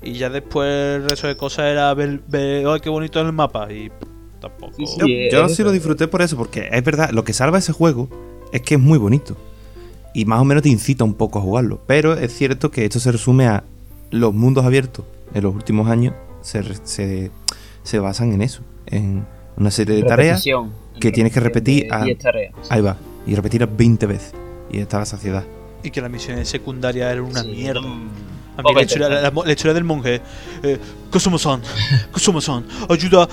[0.03, 0.67] y ya después
[0.97, 3.91] el resto de cosas era ver, ver "Ay, qué bonito es el mapa y
[4.39, 4.73] tampoco.
[4.77, 4.97] Sí, sí.
[4.99, 7.71] Yo, es yo sí lo disfruté por eso, porque es verdad, lo que salva ese
[7.73, 8.09] juego
[8.51, 9.35] es que es muy bonito.
[10.13, 11.81] Y más o menos te incita un poco a jugarlo.
[11.87, 13.63] Pero es cierto que esto se resume a
[14.11, 17.31] los mundos abiertos en los últimos años se, re- se,
[17.83, 18.61] se basan en eso.
[18.85, 19.25] En
[19.57, 20.37] una serie de tareas.
[20.45, 22.53] repetición, que tienes que repetir a- 10 tareas.
[22.69, 22.95] Ahí va.
[23.27, 24.33] Y repetirlas 20 veces.
[24.71, 25.43] y está la saciedad.
[25.83, 27.81] Y que las misiones secundarias eran una Sí, mierda.
[28.63, 30.21] Mí la historia del monje.
[30.63, 30.77] Eh,
[31.11, 31.61] Kosumo-san,
[32.11, 33.27] Kosumo-san, ayuda,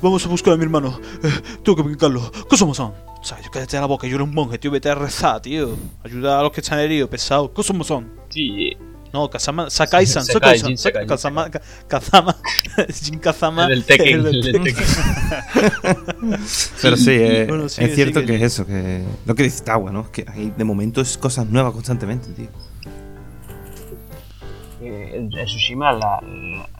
[0.00, 1.00] vamos a buscar a mi hermano.
[1.22, 1.30] Eh,
[1.64, 2.30] tengo que brincarlo.
[2.48, 2.86] Kosumo-san.
[3.20, 5.76] O sea, yo cállate la boca, yo era un monje, tío, vete a rezar, tío.
[6.04, 7.52] Ayuda a los que están heridos, pesado.
[7.52, 8.10] Kosumo-san.
[8.28, 8.76] Sí,
[9.12, 12.36] No, Kazama, Sakai-san, Sakai, Sakai-san, Sakai, Kazama, Ka- Kazama,
[13.04, 13.62] Jin Kazama.
[13.66, 14.08] el del Tekken.
[14.08, 14.84] el el del- del Tekken.
[16.82, 18.26] Pero sí, eh, Bueno, sigue, es cierto sigue.
[18.32, 20.10] que es eso, que lo que dice Tawa, ¿no?
[20.10, 22.48] Que hay, de momento es cosas nuevas constantemente, tío.
[25.32, 26.22] El, el Tsushima, la,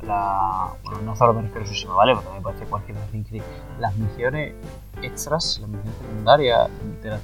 [0.03, 2.15] la, Bueno, no solo me refiero a Tsushima, ¿vale?
[2.15, 3.43] Porque me parece cualquier Assassin's Creed.
[3.81, 4.55] Las misiones
[5.03, 6.71] extras, las misiones secundarias,
[7.03, 7.21] te las,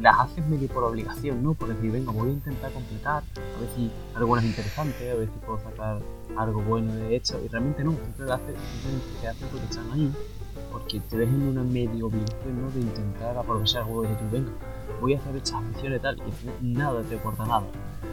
[0.00, 1.54] las haces medio por obligación, ¿no?
[1.54, 5.28] Por decir, venga, voy a intentar completar, a ver si algo es interesante, a ver
[5.28, 5.98] si puedo sacar
[6.36, 7.40] algo bueno de hecho.
[7.44, 8.54] Y realmente no, siempre lo haces,
[9.20, 10.12] te haces porque están ahí,
[10.72, 12.70] porque te en una medio obligación, ¿no?
[12.70, 14.50] De intentar aprovechar juego de tu venga.
[15.00, 16.20] Voy a hacer estas misiones tal,
[16.62, 17.64] y nada te aporta nada.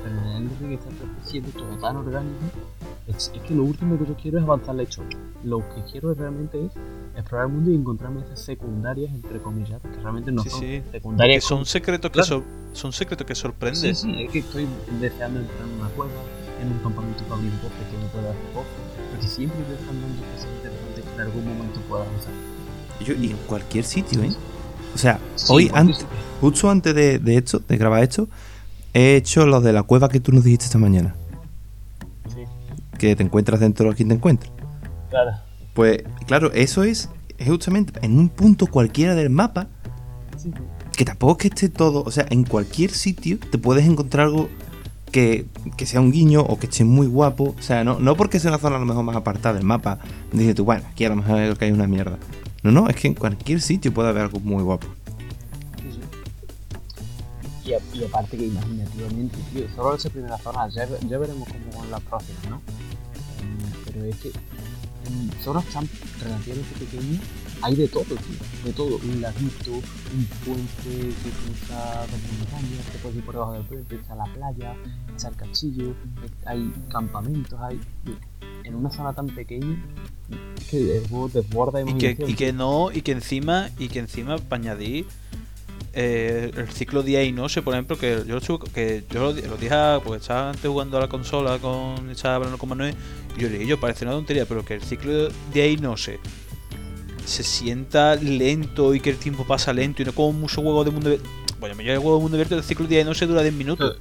[0.03, 0.89] Pero en el Ring está
[1.25, 2.37] siendo todo tan orgánico.
[3.07, 5.17] Es, es que lo último que yo quiero es avanzar la historia.
[5.43, 6.71] Lo que quiero realmente es
[7.15, 10.65] explorar el mundo y encontrarme esas secundarias, entre comillas, que realmente no Sí, son sí.
[10.65, 11.43] Que secundarias.
[11.43, 12.27] son secretos que, Claro.
[12.27, 13.95] sor- son secretos que Sí, sorprenden.
[13.95, 14.67] sí, es que estoy
[14.99, 16.11] deseando entrar en una cueva,
[16.61, 18.71] en un campamento para abrir bosque que me pueda hacer bosque.
[19.11, 22.33] Porque siempre están dando cosas interesantes que en algún momento pueda avanzar.
[22.99, 24.31] Y, yo- y en cualquier sitio, ¿eh?
[24.93, 26.05] O sea, Sí, hoy, antes, sí.
[26.39, 28.27] justo antes de, de esto, de grabar esto,
[28.93, 31.15] he hecho lo de la cueva que tú nos dijiste esta mañana.
[32.33, 32.41] Sí,
[32.97, 34.51] Que te encuentras dentro de quien te encuentras.
[35.09, 35.31] claro.
[35.73, 37.09] Pues, claro, eso es
[37.47, 39.67] justamente en un punto cualquiera del mapa,
[40.37, 40.51] Sí,
[40.97, 44.49] que tampoco es que esté todo, o sea, en cualquier sitio te puedes encontrar algo
[45.11, 45.45] que,
[45.77, 47.55] que sea un guiño o que esté muy guapo.
[47.57, 49.99] O sea, no, no porque sea una zona a lo mejor más apartada del mapa,
[50.33, 52.17] dices tú, bueno, aquí a lo mejor hay una mierda.
[52.63, 54.87] No, no, es que en cualquier sitio puede haber algo muy guapo.
[57.93, 62.01] Y, aparte que imaginativamente, tío, solo esa primera zona, ya, ya veremos cómo con las
[62.01, 62.61] próximas, ¿no?
[63.39, 64.31] Em, pero es que
[65.43, 65.87] zonas tan
[66.21, 67.21] relativamente pequeñas
[67.63, 68.97] hay de todo, tío, de todo.
[68.97, 73.95] Un laguito, un puente que cruza dos montañas, te puedes ir por debajo del puente,
[73.95, 74.75] está la playa,
[75.15, 75.95] está el castillo,
[76.45, 77.79] hay campamentos, hay...
[78.63, 79.83] En una zona tan pequeña,
[80.69, 84.37] que el juego desborda y que, y que no y que encima y que encima
[84.37, 85.07] para añadir
[85.93, 88.41] eh, el ciclo día y noche por ejemplo que yo lo
[88.73, 92.35] que yo lo, di- lo dije porque estaba antes jugando a la consola con estaba
[92.35, 92.95] hablando Manuel
[93.37, 96.19] y yo le dije yo parece una tontería pero que el ciclo día y noche
[97.25, 100.91] se sienta lento y que el tiempo pasa lento y no como muchos juegos de
[100.91, 101.27] mundo abierto
[101.59, 103.97] bueno yo el juego de mundo abierto el ciclo día y noche dura 10 minutos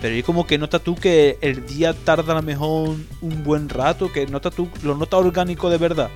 [0.00, 3.68] pero es como que nota tú que el día tarda a lo mejor un buen
[3.68, 6.10] rato, que nota tú, lo nota orgánico de verdad.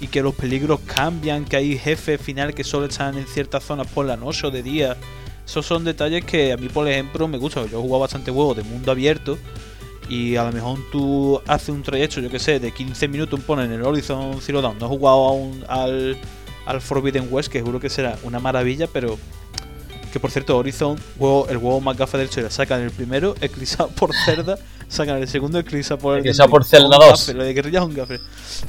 [0.00, 3.86] Y que los peligros cambian, que hay jefes final que solo están en ciertas zonas
[3.88, 4.96] por la noche o de día.
[5.44, 7.68] Esos son detalles que a mí, por ejemplo, me gustan.
[7.68, 9.38] Yo he jugado bastante juegos de mundo abierto.
[10.08, 13.66] Y a lo mejor tú haces un trayecto, yo que sé, de 15 minutos, pones
[13.66, 14.78] en el Horizon Zero Dawn.
[14.78, 16.16] No he jugado aún al,
[16.64, 19.18] al Forbidden West, que seguro que será una maravilla, pero
[20.16, 23.88] que por cierto, Horizon, juego, el juego más gafa del historia, sacan el primero, eclipsado
[23.90, 24.58] por Cerda,
[24.88, 26.20] sacan el segundo, eclipsado por el.
[26.20, 27.34] Eclipsado por Zelda Zelda 2.
[27.34, 28.18] Lo de guerrilla es un gafe.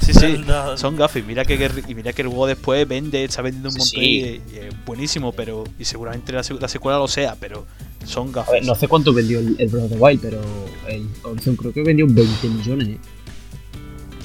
[0.00, 0.44] Sí, sí,
[0.76, 1.24] son gafes.
[1.24, 1.54] Mira que
[1.88, 4.08] y mira que el juego después vende, está vendiendo un Sí, montón sí.
[4.08, 5.64] y, y es buenísimo, pero.
[5.78, 7.66] Y seguramente la, sec- la secuela lo sea, pero
[8.04, 8.52] son A gafes.
[8.52, 10.40] ver, no sé cuánto vendió el, el Breath of the Wild, pero
[10.88, 12.88] el Horizon creo que vendió 20 millones.
[12.88, 12.98] ¿eh?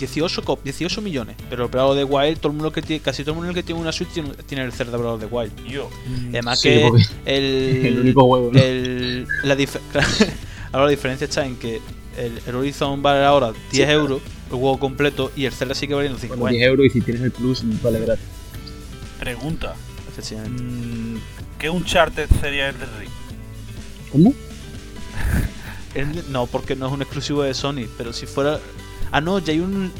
[0.06, 1.36] 18, co- 18 millones.
[1.50, 3.54] Pero el Breath of the Wild, todo el mundo que tiene, casi todo el mundo
[3.54, 5.66] que tiene una Switch tiene, tiene el Zelda Breath of the Wild.
[5.66, 5.90] Yo.
[6.30, 6.88] Además Sí, que
[7.26, 8.60] el, el único juego, ¿no?
[8.60, 9.80] el- la, dif-
[10.72, 11.80] ahora la diferencia está en que
[12.18, 16.20] el, el Horizon vale ahora 10 euros, el juego completo, y el Zelda sigue valiendo
[16.20, 16.40] 50.
[16.40, 18.26] Bueno, 10 euros y si tienes el plus vale gratis.
[19.20, 19.74] Pregunta.
[20.10, 20.62] Efectivamente.
[20.64, 21.18] mm,
[21.58, 23.10] ¿Qué Uncharted sería el de Ring?
[24.12, 24.34] ¿Cómo?
[26.32, 28.60] No, porque no es un exclusivo de Sony, pero si fuera.
[29.14, 29.92] Ah, no, ya hay un.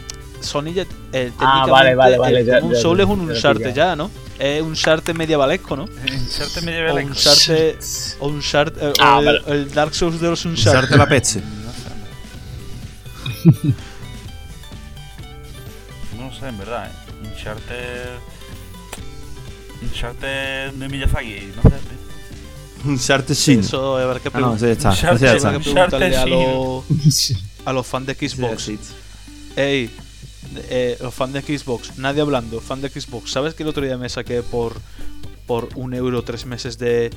[0.42, 0.86] Sony ya.
[1.14, 3.96] eh, Ah, vale, vale, vale, el ya- Demon ya- Soul ya- es un Uncharted ya,
[3.96, 4.12] ¿no?
[4.38, 5.84] Es un Uncharted medievalesco, ¿no?
[5.86, 7.06] Uncharted O medieval.
[7.06, 7.78] Uncharted.
[8.20, 8.82] O Uncharted.
[8.90, 9.42] eh, Ah, o el, vale.
[9.62, 10.80] el Dark Souls de los Uncharted.
[10.82, 11.42] Usarte la peche.
[16.18, 17.28] No sé, en verdad, ¿eh?
[17.28, 18.10] Uncharted.
[19.82, 22.90] Uncharted de Miyazaki, no sé.
[22.90, 23.60] Usarte Shin.
[23.62, 24.90] Eso habrá que Ah, no, sí, está.
[24.90, 25.52] Uncharted, está.
[25.54, 26.54] que preguntarle a Uncharted,
[27.06, 27.34] los,
[27.66, 28.64] a los fans de Xbox.
[28.64, 28.80] Sí,
[29.56, 29.90] Ey,
[30.70, 33.32] eh, los fans de Xbox, nadie hablando, fan de Xbox.
[33.32, 34.74] ¿Sabes que el otro día me saqué por
[35.46, 37.10] por un euro tres meses de,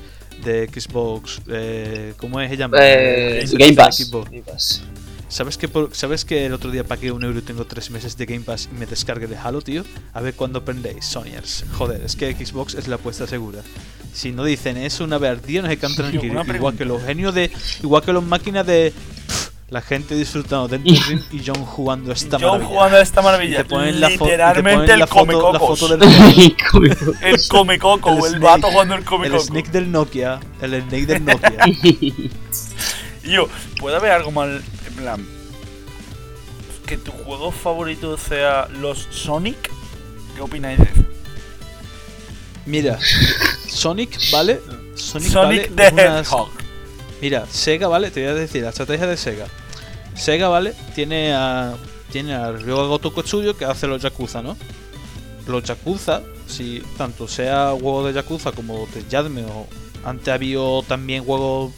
[0.43, 1.41] de Xbox?
[1.47, 2.49] Eh, ¿Cómo es?
[2.49, 2.77] Se llama?
[2.81, 4.09] Eh, El Game Pass.
[4.11, 4.83] Game Pass.
[5.29, 8.15] ¿Sabes que, por- ¿Sabes que el otro día pagué un euro y tengo tres meses
[8.17, 9.83] de Game Pass y me descargué de Halo, tío?
[10.13, 11.65] A ver cuándo aprendéis, Sonyers.
[11.77, 13.59] Joder, es que Xbox es la apuesta segura.
[14.13, 16.45] Si no dicen eso una vez al día, no se quedan Tío, tranquilos.
[16.47, 17.51] una Igual que los genios de.
[17.83, 18.93] Igual que los máquinas de.
[19.27, 22.67] pff, la gente disfrutando del ring y John jugando esta John maravilla.
[22.69, 23.57] jugando a esta Y maravilla.
[23.57, 25.79] te ponen la, fo- y te Literalmente ponen el la come foto, la cocos.
[25.79, 26.09] foto del
[27.21, 30.39] El come coco, el, Snake- vato jugando el come el snake del Nokia.
[30.61, 31.65] El snake del Nokia.
[33.23, 33.49] Y yo,
[33.81, 34.63] ¿puede haber algo mal?
[34.87, 35.27] En plan,
[36.85, 39.69] que tu juego favorito sea los Sonic.
[40.33, 41.03] ¿Qué opináis de eso?
[42.65, 42.97] Mira,
[43.67, 44.61] Sonic, ¿vale?
[44.95, 46.49] Sonic, Sonic vale, the unas- Hedgehog.
[47.21, 48.11] Mira, Sega, ¿vale?
[48.11, 49.47] Te voy a decir la estrategia de Sega.
[50.15, 50.73] Sega, ¿vale?
[50.95, 51.75] Tiene a.
[52.11, 54.55] Tiene a Ryoga Gotoku Tsuyo que hace los Yakuza, ¿no?
[55.45, 59.67] Los Yakuza, si tanto sea juego de Yakuza como de Yadme o
[60.05, 61.73] antes había también juegos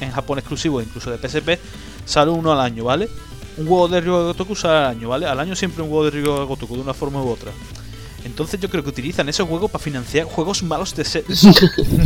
[0.00, 1.58] en Japón exclusivos, incluso de PSP,
[2.06, 3.10] sale uno al año, ¿vale?
[3.58, 5.26] Un juego de Ryoga Gotoku sale al año, ¿vale?
[5.26, 7.52] Al año siempre un juego de Ryoga Gotoku, de una forma u otra.
[8.26, 11.30] Entonces yo creo que utilizan esos juegos para financiar juegos malos de, Sonic.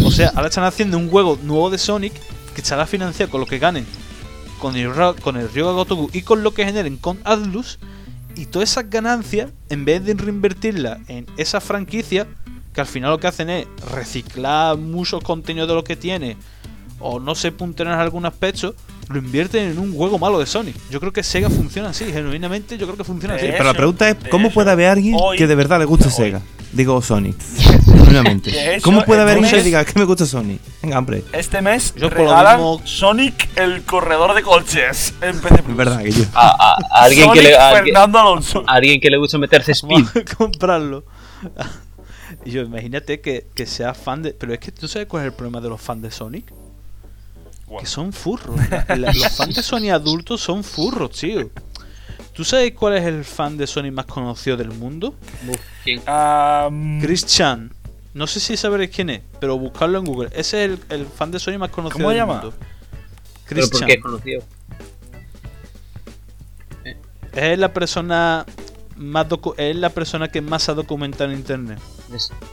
[0.05, 2.13] O sea, ahora están haciendo un juego nuevo de Sonic
[2.55, 3.87] que estará financiado con lo que ganen
[4.61, 4.93] con el,
[5.23, 7.79] con el Ryoga Gotoku y con lo que generen con Atlus.
[8.37, 12.29] Y todas esas ganancias, en vez de reinvertirlas en esa franquicia,
[12.73, 16.37] que al final lo que hacen es reciclar muchos contenidos de lo que tiene,
[17.01, 18.75] o no se puntear en algún aspecto,
[19.11, 20.77] lo invierten en un juego malo de Sonic.
[20.91, 23.47] Yo creo que Sega funciona así, genuinamente yo creo que funciona así.
[23.47, 26.07] De Pero la pregunta es: ¿cómo puede haber alguien hoy- que de verdad le guste
[26.07, 26.41] hoy- Sega?
[26.73, 27.37] Digo Sonic.
[27.85, 28.79] Genuinamente.
[28.83, 30.61] ¿Cómo puede haber alguien que diga que me gusta Sonic?
[30.83, 31.25] Venga, hombre.
[31.33, 35.63] Este mes Yo por lo regalan mismo- Sonic el corredor de coches en PC Es
[35.63, 35.77] Plus.
[35.77, 36.23] verdad que yo.
[36.33, 38.63] A, a- a alguien, que le, a alguien, Fernando Alonso.
[38.67, 40.07] a alguien que le gusta meterse speed.
[40.39, 41.05] Comprarlo.
[42.45, 44.33] Y yo, imagínate que, que seas fan de.
[44.33, 46.53] Pero es que tú sabes cuál es el problema de los fans de Sonic.
[47.79, 48.57] Que son furros.
[48.71, 51.51] La- la- los fans de Sonic adultos son furros, tío.
[52.33, 55.15] ¿Tú sabes cuál es el fan de Sonic más conocido del mundo?
[55.85, 56.01] ¿Quién?
[57.01, 57.73] Chris Chan.
[58.15, 60.31] No sé si sabréis quién es, pero buscarlo en Google.
[60.33, 62.41] Ese es el, el fan de Sonic más conocido ¿Cómo del llama?
[62.41, 62.55] mundo.
[63.49, 63.91] Pero Chris porque Chan.
[63.91, 64.43] es conocido.
[67.33, 68.45] Es la persona
[68.97, 71.79] más docu- es la persona que más ha documentado en internet.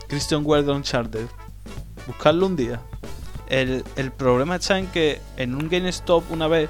[0.08, 1.28] Christian Weldon Charter.
[2.06, 2.80] Buscarlo un día.
[3.50, 6.70] El, el problema está en que en un GameStop una vez,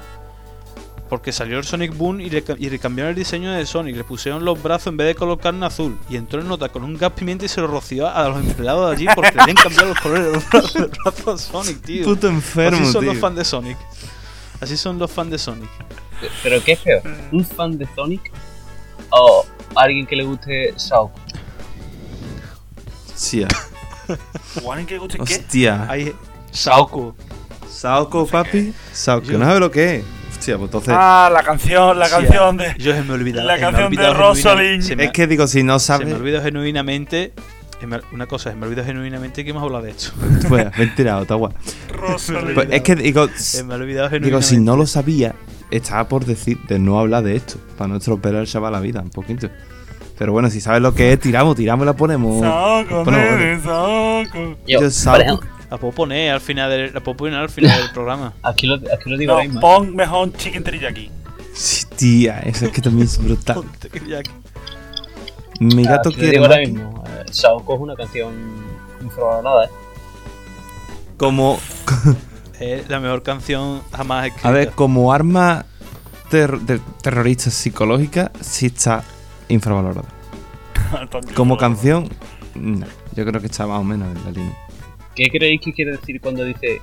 [1.08, 4.04] porque salió el Sonic Boom y le, y le cambiaron el diseño de Sonic, le
[4.04, 5.98] pusieron los brazos en vez de colocar en azul.
[6.08, 8.90] Y entró en nota con un gas pimienta y se lo roció a los empleados
[8.90, 11.80] de allí porque le habían cambiado los colores de los brazos, del brazo a Sonic,
[11.82, 12.04] tío.
[12.04, 13.12] Puto enfermo, Así son tío.
[13.12, 13.78] los fans de Sonic.
[14.60, 15.70] Así son los fans de Sonic.
[16.42, 17.02] ¿Pero qué es peor?
[17.32, 18.30] ¿Un fan de Sonic?
[19.10, 20.74] ¿O alguien que le guste?
[23.14, 23.48] Hostia.
[24.62, 25.22] ¿o alguien que le guste qué?
[25.22, 25.86] Hostia.
[25.88, 26.14] Hay
[26.50, 27.14] Saoko.
[27.68, 28.72] Saoko, papi.
[28.92, 29.26] Saoko.
[29.26, 30.04] Yo- No sabe lo que es.
[30.30, 30.94] Hostia, pues entonces.
[30.96, 32.74] Ah, la canción, la Sí, canción de.
[32.78, 33.46] Yo se me he olvidado.
[33.46, 34.82] La canción de Rosalind.
[34.82, 37.32] se me ha- es que digo, si no Se me olvidó genuinamente.
[38.12, 40.10] Una cosa, se me olvidó genuinamente que hemos hablado de esto.
[40.48, 41.52] Pues, ven tirado, está guay.
[41.92, 42.54] Rosalind.
[42.54, 43.28] Pues es que digo.
[43.36, 44.46] Se me olvidado Digo, genuinamente.
[44.48, 45.34] si no lo sabía,
[45.70, 47.56] estaba por decir de no hablar de esto.
[47.76, 49.48] Para no estropear al chaval la vida, un poquito.
[50.18, 52.40] Pero bueno, si sabes lo que es, tiramos, tiramos y la ponemos.
[52.40, 54.56] Saco, ponemos- nene, saco.
[54.66, 55.40] Yo, Yo Saoko.
[55.70, 58.32] La puedo poner al final del, la puedo poner al final del programa.
[58.42, 59.58] aquí lo, aquí lo digo No, ahora mismo.
[59.60, 59.62] ¿eh?
[59.62, 61.10] pon mejor chicken teriyaki.
[61.54, 63.64] Sí, tía, eso es que también es brutal.
[65.60, 66.32] Mi gato Aquí lo quiere.
[66.32, 67.04] digo ahora mismo.
[67.06, 68.32] Eh, Saoko es una canción
[69.02, 69.70] infravalorada, ¿eh?
[71.16, 71.58] Como.
[72.60, 74.48] Es la mejor canción jamás escrita.
[74.48, 75.64] A ver, como arma
[76.28, 79.04] ter- de- terrorista psicológica, sí está
[79.48, 80.08] infravalorada.
[81.36, 82.08] Como canción,
[82.56, 82.84] no.
[83.14, 84.56] Yo creo que está más o menos en la línea.
[85.18, 86.80] ¿Qué creéis que quiere decir cuando dice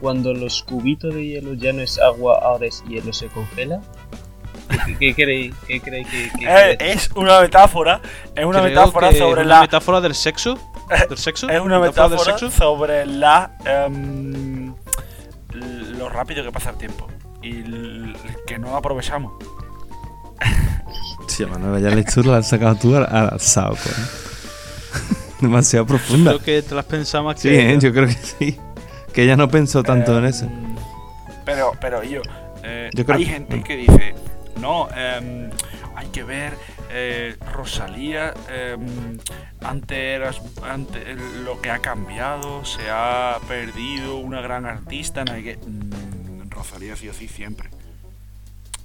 [0.00, 3.80] cuando los cubitos de hielo ya no es agua, ahora es hielo, se congela?
[4.86, 6.76] ¿Qué, qué creéis, qué creéis que, Eh, decir?
[6.80, 8.00] es una metáfora.
[8.34, 9.54] Es una Creo metáfora sobre es la.
[9.56, 10.58] una metáfora del sexo.
[11.08, 11.48] ¿Del sexo?
[11.48, 12.50] Es una del metáfora sexo.
[12.50, 13.56] sobre la.
[13.64, 14.74] em,
[15.98, 17.06] lo rápido que pasa el tiempo.
[17.42, 18.12] Y l-
[18.46, 19.32] que no aprovechamos.
[21.28, 25.16] Sí, Manuel, ya la historia la has sacado tú al, al Saoko, ¿eh?
[25.42, 26.30] Demasiado profunda.
[26.32, 27.72] Creo que te las pensabas Sí, que.
[27.72, 27.78] ¿eh?
[27.80, 28.58] yo creo que sí.
[29.12, 30.48] Que ella no pensó tanto en Em, eso.
[31.44, 32.22] Pero, pero yo.
[32.62, 34.14] eh, Yo creo hay que- gente que dice.
[34.60, 35.50] No, em,
[35.96, 36.54] hay que ver.
[36.94, 38.34] eh, Rosalía.
[38.50, 39.18] em,
[39.62, 40.40] antes eras.
[40.62, 41.02] Antes,
[41.44, 42.64] lo que ha cambiado.
[42.64, 45.24] Se ha perdido una gran artista.
[45.24, 45.56] No hay que.
[45.56, 47.68] Mm, Rosalía sí o sí siempre.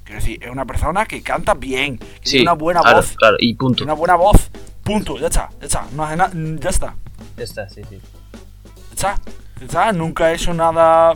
[0.06, 1.98] Quiero decir, es una persona que canta bien.
[1.98, 3.16] Que tiene una buena claro, voz.
[3.18, 3.78] Claro, y punto.
[3.78, 4.50] Tiene una buena voz.
[4.88, 5.86] Punto, ya está, ya está.
[5.94, 6.96] No hace na- ya está.
[7.38, 8.00] Ya está, sí, sí.
[8.00, 9.22] Ya está.
[9.60, 9.92] Ya está.
[9.94, 11.14] Nunca he hecho nada.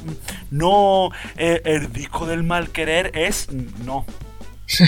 [0.49, 3.47] No, eh, el disco del mal querer es.
[3.51, 4.05] No.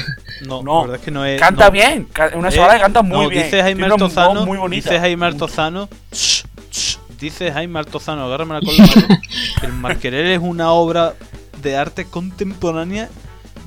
[0.47, 0.75] No, No.
[0.75, 1.39] la verdad es que no es.
[1.39, 1.71] Canta no.
[1.71, 2.07] bien.
[2.36, 3.43] Una Eh, chavala que canta muy no, bien.
[3.43, 4.45] Dice Jaime Altozano.
[4.45, 4.89] muy bonita.
[4.89, 5.88] Dice Jaime Altozano.
[6.11, 9.07] "Shh, shh", Dice Jaime Altozano, agárrame la con la mano.
[9.63, 11.13] El Marquerel es una obra
[11.61, 13.09] de arte contemporánea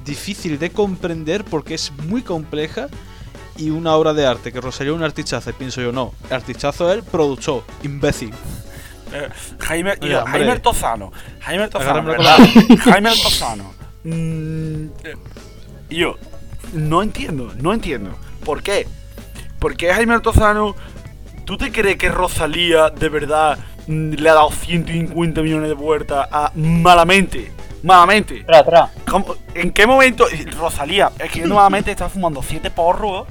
[0.05, 2.89] difícil de comprender porque es muy compleja
[3.59, 5.51] y una obra de arte que Rosalía es un artichazo.
[5.51, 8.33] Y pienso yo, no, el artichazo es el productor, imbécil.
[9.13, 9.29] Eh,
[9.61, 10.33] Jaime, Oye, hombre.
[10.33, 11.13] Jaime Altozano.
[11.41, 12.37] Jaime ¿verdad?
[12.81, 13.73] Jaime Altozano.
[14.05, 15.15] Mm, eh,
[15.91, 16.17] yo
[16.73, 18.11] no entiendo, no entiendo.
[18.45, 18.87] ¿Por qué?
[19.59, 20.75] ¿Por qué Jaime Altozano?
[21.45, 26.27] ¿Tú te crees que Rosalía de verdad mm, le ha dado 150 millones de vueltas
[26.31, 27.53] a malamente?
[27.83, 28.45] Malamente.
[28.49, 28.91] Espera.
[29.09, 30.27] ¿Cómo- ¿En qué momento?
[30.59, 33.27] Rosalía, es que yo nuevamente estaba fumando siete porros,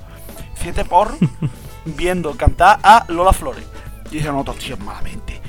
[0.65, 1.17] siete porros,
[1.85, 3.63] viendo cantar a Lola Flores.
[4.09, 5.39] Y dijeron otros tíos, malamente,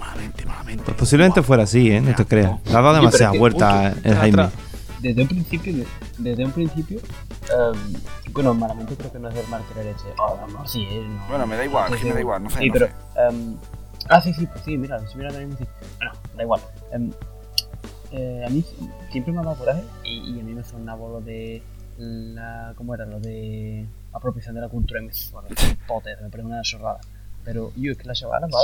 [0.00, 0.82] malamente, malamente.
[0.84, 2.00] Pues posiblemente fuera así, ¿eh?
[2.00, 2.60] No te creas.
[2.64, 4.42] Le ha dado Oye, demasiadas pero es que- vueltas el Jaime.
[4.42, 4.60] atrás.
[5.00, 5.86] Desde un principio, de-
[6.18, 7.92] desde un principio, em,
[8.32, 10.06] bueno, malamente creo que no es del Marquerel ese.
[10.18, 11.28] Oh, no, no, sí, eh, no.
[11.28, 12.86] Bueno, me da igual, Sí, sí, me da igual, no sé, Sí, no pero.
[12.86, 12.92] sé.
[13.28, 13.56] em,
[14.08, 15.64] ah, sí, sí, pues sí, mira, si mira también sí.
[15.98, 16.60] Bueno, da igual.
[16.92, 17.12] Em,
[18.12, 18.64] eh, a mí
[19.12, 21.62] siempre me ha dado coraje y, y a mí me sonaba lo de.
[21.98, 23.04] La, ¿Cómo era?
[23.04, 23.86] Lo de.
[24.14, 25.48] Apropiación de la cultura en Bueno,
[25.86, 27.00] potes, me parece una chorrada.
[27.44, 28.60] Pero yo, es que la chorrada va,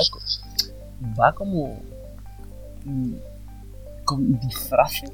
[1.20, 1.80] va como.
[2.84, 3.12] mm,
[4.04, 5.10] con disfraces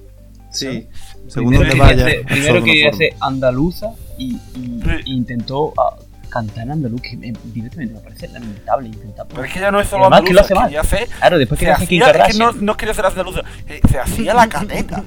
[0.51, 0.89] Sí.
[1.29, 2.07] Según primero donde vaya.
[2.07, 4.91] hace, primero que hace andaluza y, y- Sí.
[5.05, 5.97] y intentó ah,
[6.31, 9.27] cantar en andaluz, que me- directamente me parece lamentable intentar.
[9.29, 10.69] Pero es que ya no es solo Además que lo andaluza, hace mal.
[10.69, 11.19] que ya sé.
[11.19, 14.33] Claro, después que hace hacía, es que no, no quería ser andaluza, eh, se hacía
[14.35, 15.03] la cateta.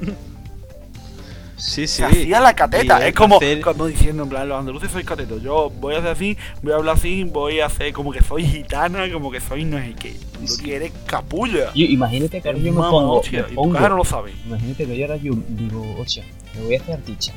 [1.60, 1.97] Sí, sí.
[1.97, 3.05] Se hacía la Y cateta.
[3.07, 5.41] Es como, que hacer- como diciendo, en plan, los andaluces sois catetos.
[5.43, 8.45] Yo voy a hacer así, voy a hablar así, voy a hacer como que soy
[8.45, 10.16] gitana, como que soy no sé qué.
[10.41, 10.64] Lo Sí.
[10.64, 11.72] que eres capulla.
[11.76, 14.05] Yo- imagínate que ahora yo me pongo, hostia, me y tu pongo- cara no lo
[14.05, 14.34] sabe.
[14.45, 16.24] imagínate que yo ahora yo digo, hostia,
[16.55, 17.34] me voy a hacer artista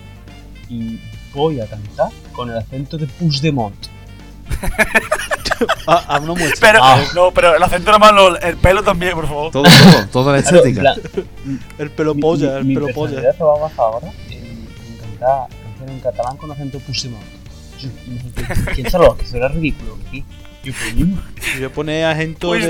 [0.69, 1.01] y
[1.35, 3.75] voy a cantar con el acento de Puigdemont.
[5.87, 6.73] Ah, ah, una muestra.
[6.73, 7.01] Pero, Ah.
[7.15, 9.53] no, pero el acento nomás no, el pelo también, por favor.
[9.53, 10.81] Todo, todo, toda la Claro, en estética.
[10.81, 11.27] plan,
[11.79, 13.21] El pelo mi- polla, el mi, pelo mi polla.
[13.45, 17.23] va a basar ahora en, en cantar canciones en catalán con acento Puigdemont.
[17.81, 19.99] Yo- imagínate, ¿Quién sabe lo que será ridículo?
[20.65, 20.73] Yo,
[21.57, 22.07] voy a poner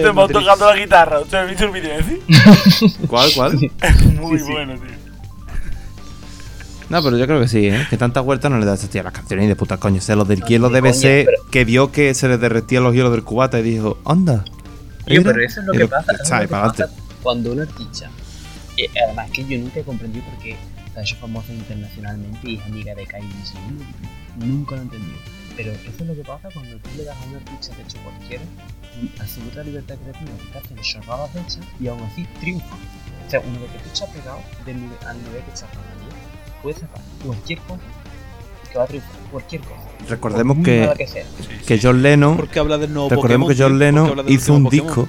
[0.08, 0.34] te Madrid.
[0.38, 1.20] tocando la guitarra.
[1.28, 2.20] ¿Te has visto el vídeo ese?
[3.06, 3.52] ¿Cuál, cuál?
[4.18, 4.50] Muy Sí, sí.
[4.52, 5.01] bueno, tío.
[6.92, 7.86] No, pero yo creo que sí, ¿eh?
[7.88, 9.96] Que tantas vueltas no le da a las canciones ni de puta coño.
[9.98, 12.36] O sea, lo del No, hielo ni debe ser pero- que vio que se le
[12.38, 14.44] derretían los hielos del cubata y dijo, anda.
[15.06, 15.22] Mira".
[15.24, 16.12] pero eso es lo Y que pasa.
[16.12, 16.88] es lo que pasa
[17.22, 18.10] cuando una artista.
[18.76, 20.56] eh, además, que yo nunca he comprendido porque
[20.94, 23.28] se ha hecho famosa internacionalmente y es amiga de Kylie.
[24.38, 25.18] Nunca lo he entendido.
[25.56, 27.98] Pero eso es lo que pasa cuando tú le das a una artista de hecho
[28.04, 28.42] cualquiera
[29.20, 32.74] absoluta libertad creativa que hacen chorradas hechas y aún así triunfa.
[33.26, 35.91] O sea, una vez que tú estás pegado del nivel, al nivel que estás Rosalía,
[36.62, 37.80] cualquier cosa
[38.70, 39.10] que va a triunfar.
[39.30, 39.74] Cualquier cosa.
[40.08, 41.24] Recordemos Por que, que sea.
[41.66, 45.08] que John Lennon, Porque habla del nuevo recordemos que John Lennon hizo un disco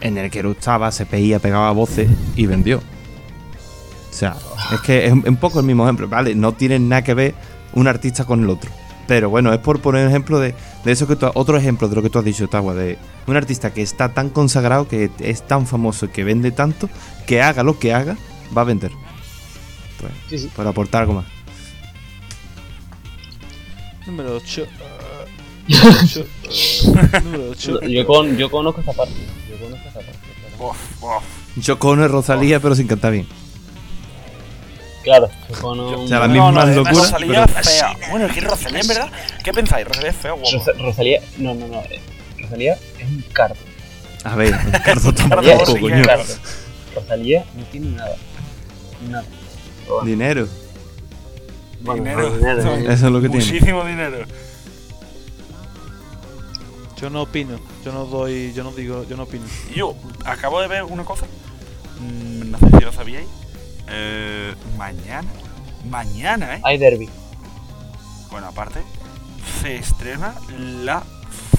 [0.00, 2.78] en el que eructaba, se peía, pegaba voces y vendió.
[2.78, 4.36] O sea,
[4.72, 6.34] es que es un un poco el mismo ejemplo, ¿vale?
[6.34, 7.34] No tiene nada que ver
[7.74, 8.70] un artista con el otro.
[9.06, 10.54] Pero bueno, es por poner un ejemplo de,
[10.84, 13.36] de eso que tú, otro ejemplo de lo que tú has dicho, Tawa, de un
[13.36, 16.88] artista que está tan consagrado, que es tan famoso, que vende tanto,
[17.26, 18.16] que haga lo que haga,
[18.56, 18.90] va a vender.
[20.00, 20.50] Pues, Sí, sí.
[20.54, 21.24] por aportar algo más.
[24.06, 24.66] Número 8.
[27.24, 27.80] número 8.
[27.88, 29.14] Yo, con, yo conozco esa parte.
[29.50, 30.12] Yo conozco esa parte.
[30.58, 31.22] pero- Uf, uf.
[31.56, 33.26] Yo con Rosalía, pero sin cantar bien.
[35.02, 36.02] Claro, yo conozco.
[36.02, 37.96] O sea, la No, misma no, además locura, Rosalía pero- fea.
[38.10, 39.10] Bueno, es que Rosalía, en verdad.
[39.44, 39.86] ¿Qué pensáis?
[39.86, 40.32] Rosalía es fea.
[40.52, 41.80] Rosa- Rosalía, no, no, no.
[41.82, 42.00] eh,
[42.38, 43.56] Rosalía es un cardo.
[44.24, 45.14] A ver, Rosalía Rosalía
[45.58, 46.04] tampoco, es un coño.
[46.04, 46.34] cardo.
[46.94, 48.16] Rosalía no tiene nada.
[49.08, 49.24] Nada.
[49.88, 50.48] Bueno, Dinero.
[51.80, 52.34] bueno, Dinero.
[52.74, 53.44] Eso es lo que tiene.
[53.44, 54.18] Muchísimo dinero.
[57.00, 57.58] Yo no opino.
[57.84, 58.52] Yo no doy.
[58.54, 59.04] Yo no digo.
[59.08, 59.44] Yo no opino.
[59.74, 61.26] Yo acabo de ver una cosa.
[62.00, 63.26] Mm, no sé si lo sabíais.
[63.88, 65.28] Eh, mañana.
[65.88, 66.60] Mañana, ¿eh?
[66.64, 67.08] Hay derby.
[68.30, 68.80] Bueno, aparte,
[69.62, 70.34] se estrena
[70.82, 71.04] la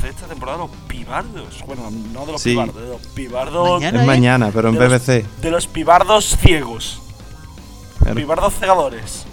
[0.02, 1.64] sexta temporada de los pibardos.
[1.66, 2.50] Bueno, no de los Sí.
[2.52, 3.70] pibardos, de los pibardos.
[3.80, 4.02] Mañana.
[4.02, 5.26] Es mañana, pero en De los- BBC.
[5.42, 7.02] De los pibardos ciegos.
[8.08, 8.16] Claro.
[8.22, 9.26] Pibardos cegadores.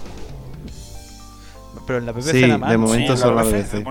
[1.87, 2.71] Pero en la BBC Sí, nada más.
[2.71, 3.77] de momento Sí, solo la BBC, sí.
[3.77, 3.85] En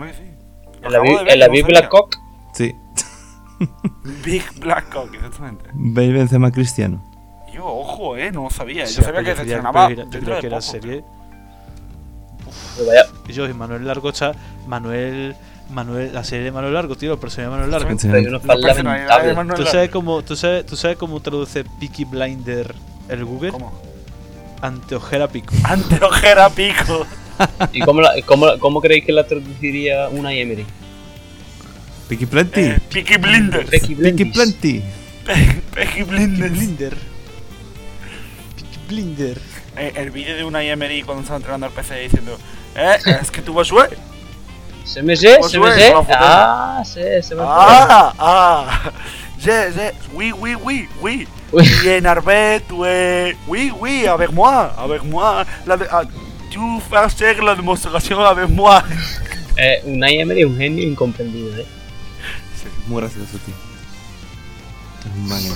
[0.92, 1.90] la, acabo Bi- de ver, en la no Biblia sabía.
[1.90, 2.16] Cock.
[2.54, 2.76] Sí.
[4.26, 5.70] Big Black Cock, exactamente.
[5.74, 7.02] Ve y vence más cristiano.
[7.54, 8.86] Yo, ojo, eh, no lo sabía.
[8.88, 10.62] Sí, Yo sabía que se estrenaba yo de que poco.
[10.62, 11.04] serie.
[13.28, 14.34] Yo y Manuel Largo está.
[14.68, 15.36] Manuel.
[15.70, 16.14] Manuel.
[16.14, 17.14] La serie de Manuel Largo, tío.
[17.14, 17.90] El personaje de Manuel Largo.
[17.92, 19.56] Sí.
[19.56, 22.74] ¿Tú sabes cómo, tú sabes, tú sabes cómo traduce Peaky Blinder
[23.08, 23.52] el Google?
[23.52, 23.72] ¿Cómo?
[24.64, 25.54] Anteojera pico.
[25.66, 27.06] Anteojera pico.
[27.74, 30.66] ¿Y cómo, la- cómo, cómo creéis que la traduciría una Emery?
[32.08, 32.62] Picky Plenty.
[32.62, 33.70] Eh, Peaky Blinders.
[33.70, 34.34] Peaky Picky Blinders.
[34.34, 34.84] Plenty.
[36.04, 36.52] Blinders.
[36.52, 36.98] Blinder.
[38.88, 39.38] Blinder.
[39.78, 42.38] Eh, el vídeo de una Emery cuando estaba entrenando al PC diciendo,
[42.76, 43.88] eh, es que tú vas a.
[44.86, 45.94] Se me sé, se me sé.
[46.10, 48.92] Ah, sí, se me Ah, ah.
[49.38, 49.94] Yes, yes.
[50.14, 51.28] Oui, oui, oui, oui.
[51.54, 51.70] Oui.
[51.84, 53.38] Bien, Arbet, ouais.
[53.48, 55.46] Oui, oui, avec moi, avec moi.
[55.68, 56.04] La de, ah,
[56.50, 58.84] tu vas hacer la demostración avec moi.
[59.56, 61.68] Eh, Unai Emery es un genio incomprendido, ¿eh?
[62.88, 63.54] Muy gracioso, tío.
[65.06, 65.56] Es un máquina.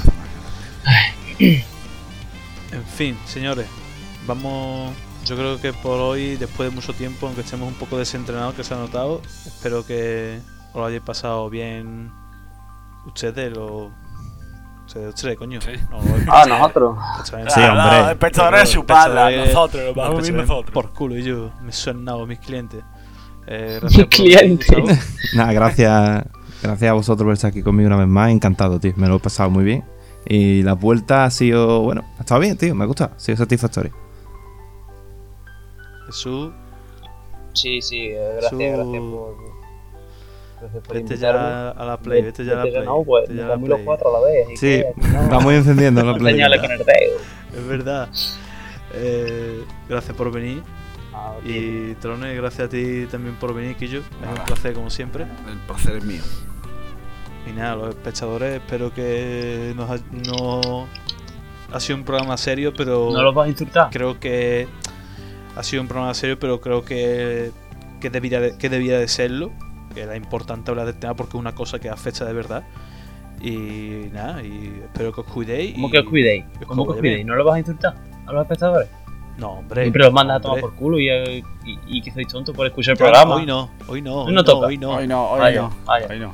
[2.71, 3.65] En fin, señores,
[4.27, 4.93] vamos.
[5.25, 8.63] Yo creo que por hoy, después de mucho tiempo, aunque estemos un poco desentrenados, que
[8.63, 10.39] se ha notado, espero que
[10.73, 12.11] os lo hayáis pasado bien
[13.05, 13.91] ustedes, los.
[14.87, 15.59] Ustedes, ustedes, coño.
[15.59, 15.71] Sí.
[15.91, 16.97] No, Ah, nosotros.
[17.23, 17.53] espectadores.
[17.53, 17.97] Sí, hombre.
[17.99, 20.71] Los espectadores Los su pala, nosotros, vamos.
[20.71, 22.83] Por culo, y yo me suenan mis clientes.
[23.47, 25.09] Eh, gracias por Clientes.
[25.35, 26.25] Nada, gracias.
[26.63, 28.31] Gracias a vosotros por estar aquí conmigo una vez más.
[28.31, 28.93] Encantado, tío.
[28.95, 29.83] Me lo he pasado muy bien.
[30.25, 32.73] Y la vuelta ha sido, bueno, ha estado bien, tío.
[32.73, 33.11] Me ha gustado.
[33.15, 33.91] Ha sido satisfactorio.
[36.07, 36.51] Jesús,
[37.53, 39.35] Sí, sí, eh, gracias, gracias por.
[40.59, 42.85] Por vete ya a la play, vete ya a la play.
[42.85, 43.85] No, pues, vete ya a me la comí los play.
[43.85, 44.45] cuatro a la vez.
[44.47, 46.33] así Sí, que, no, vamos encendiendo la play.
[46.33, 47.17] señales con el dedo.
[47.55, 48.09] Es verdad.
[48.93, 50.63] Eh, gracias por venir.
[51.13, 51.33] Ah.
[51.43, 53.99] Y Trone, gracias a ti también por venir, Quillo.
[53.99, 55.23] Es un placer como siempre.
[55.23, 56.21] El placer es mío.
[57.47, 60.85] Y nada, los espectadores, espero que nos ha, no
[61.71, 63.89] ha sido un programa serio, pero ¿No los vas a insultar?
[63.89, 64.67] creo que
[65.55, 67.51] ha sido un programa serio, pero creo que,
[68.01, 69.51] que, debiera de, que debía de serlo.
[69.97, 72.63] Que era importante hablar del tema porque es una cosa que afecta de verdad.
[73.41, 75.73] Y nada, y espero que os cuidéis.
[75.73, 76.45] ¿Cómo y- que os cuidéis?
[76.61, 77.25] y ¿Cómo que os cuidéis?
[77.25, 77.95] ¿No los vas a insultar
[78.27, 78.89] a los espectadores?
[79.39, 79.81] No, hombre.
[79.81, 81.43] Siempre los mandas a tomar por culo y, y,
[81.87, 83.35] y que sois tontos por escuchar el programa.
[83.37, 84.67] Hoy no, hoy no, Hoy no toca.
[84.67, 85.73] hoy no, Hoy no, hoy Vaya, no.
[85.85, 86.07] vaya.
[86.11, 86.31] Hoy no.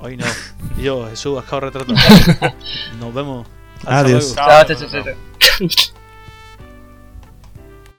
[0.00, 0.24] Hoy no.
[0.82, 1.94] Yo, Jesús, has quedado retratado.
[3.00, 3.46] Nos vemos.
[3.78, 4.34] Hasta Adiós.
[4.36, 4.50] luego.
[4.50, 5.84] Chao, chao, chao, chao.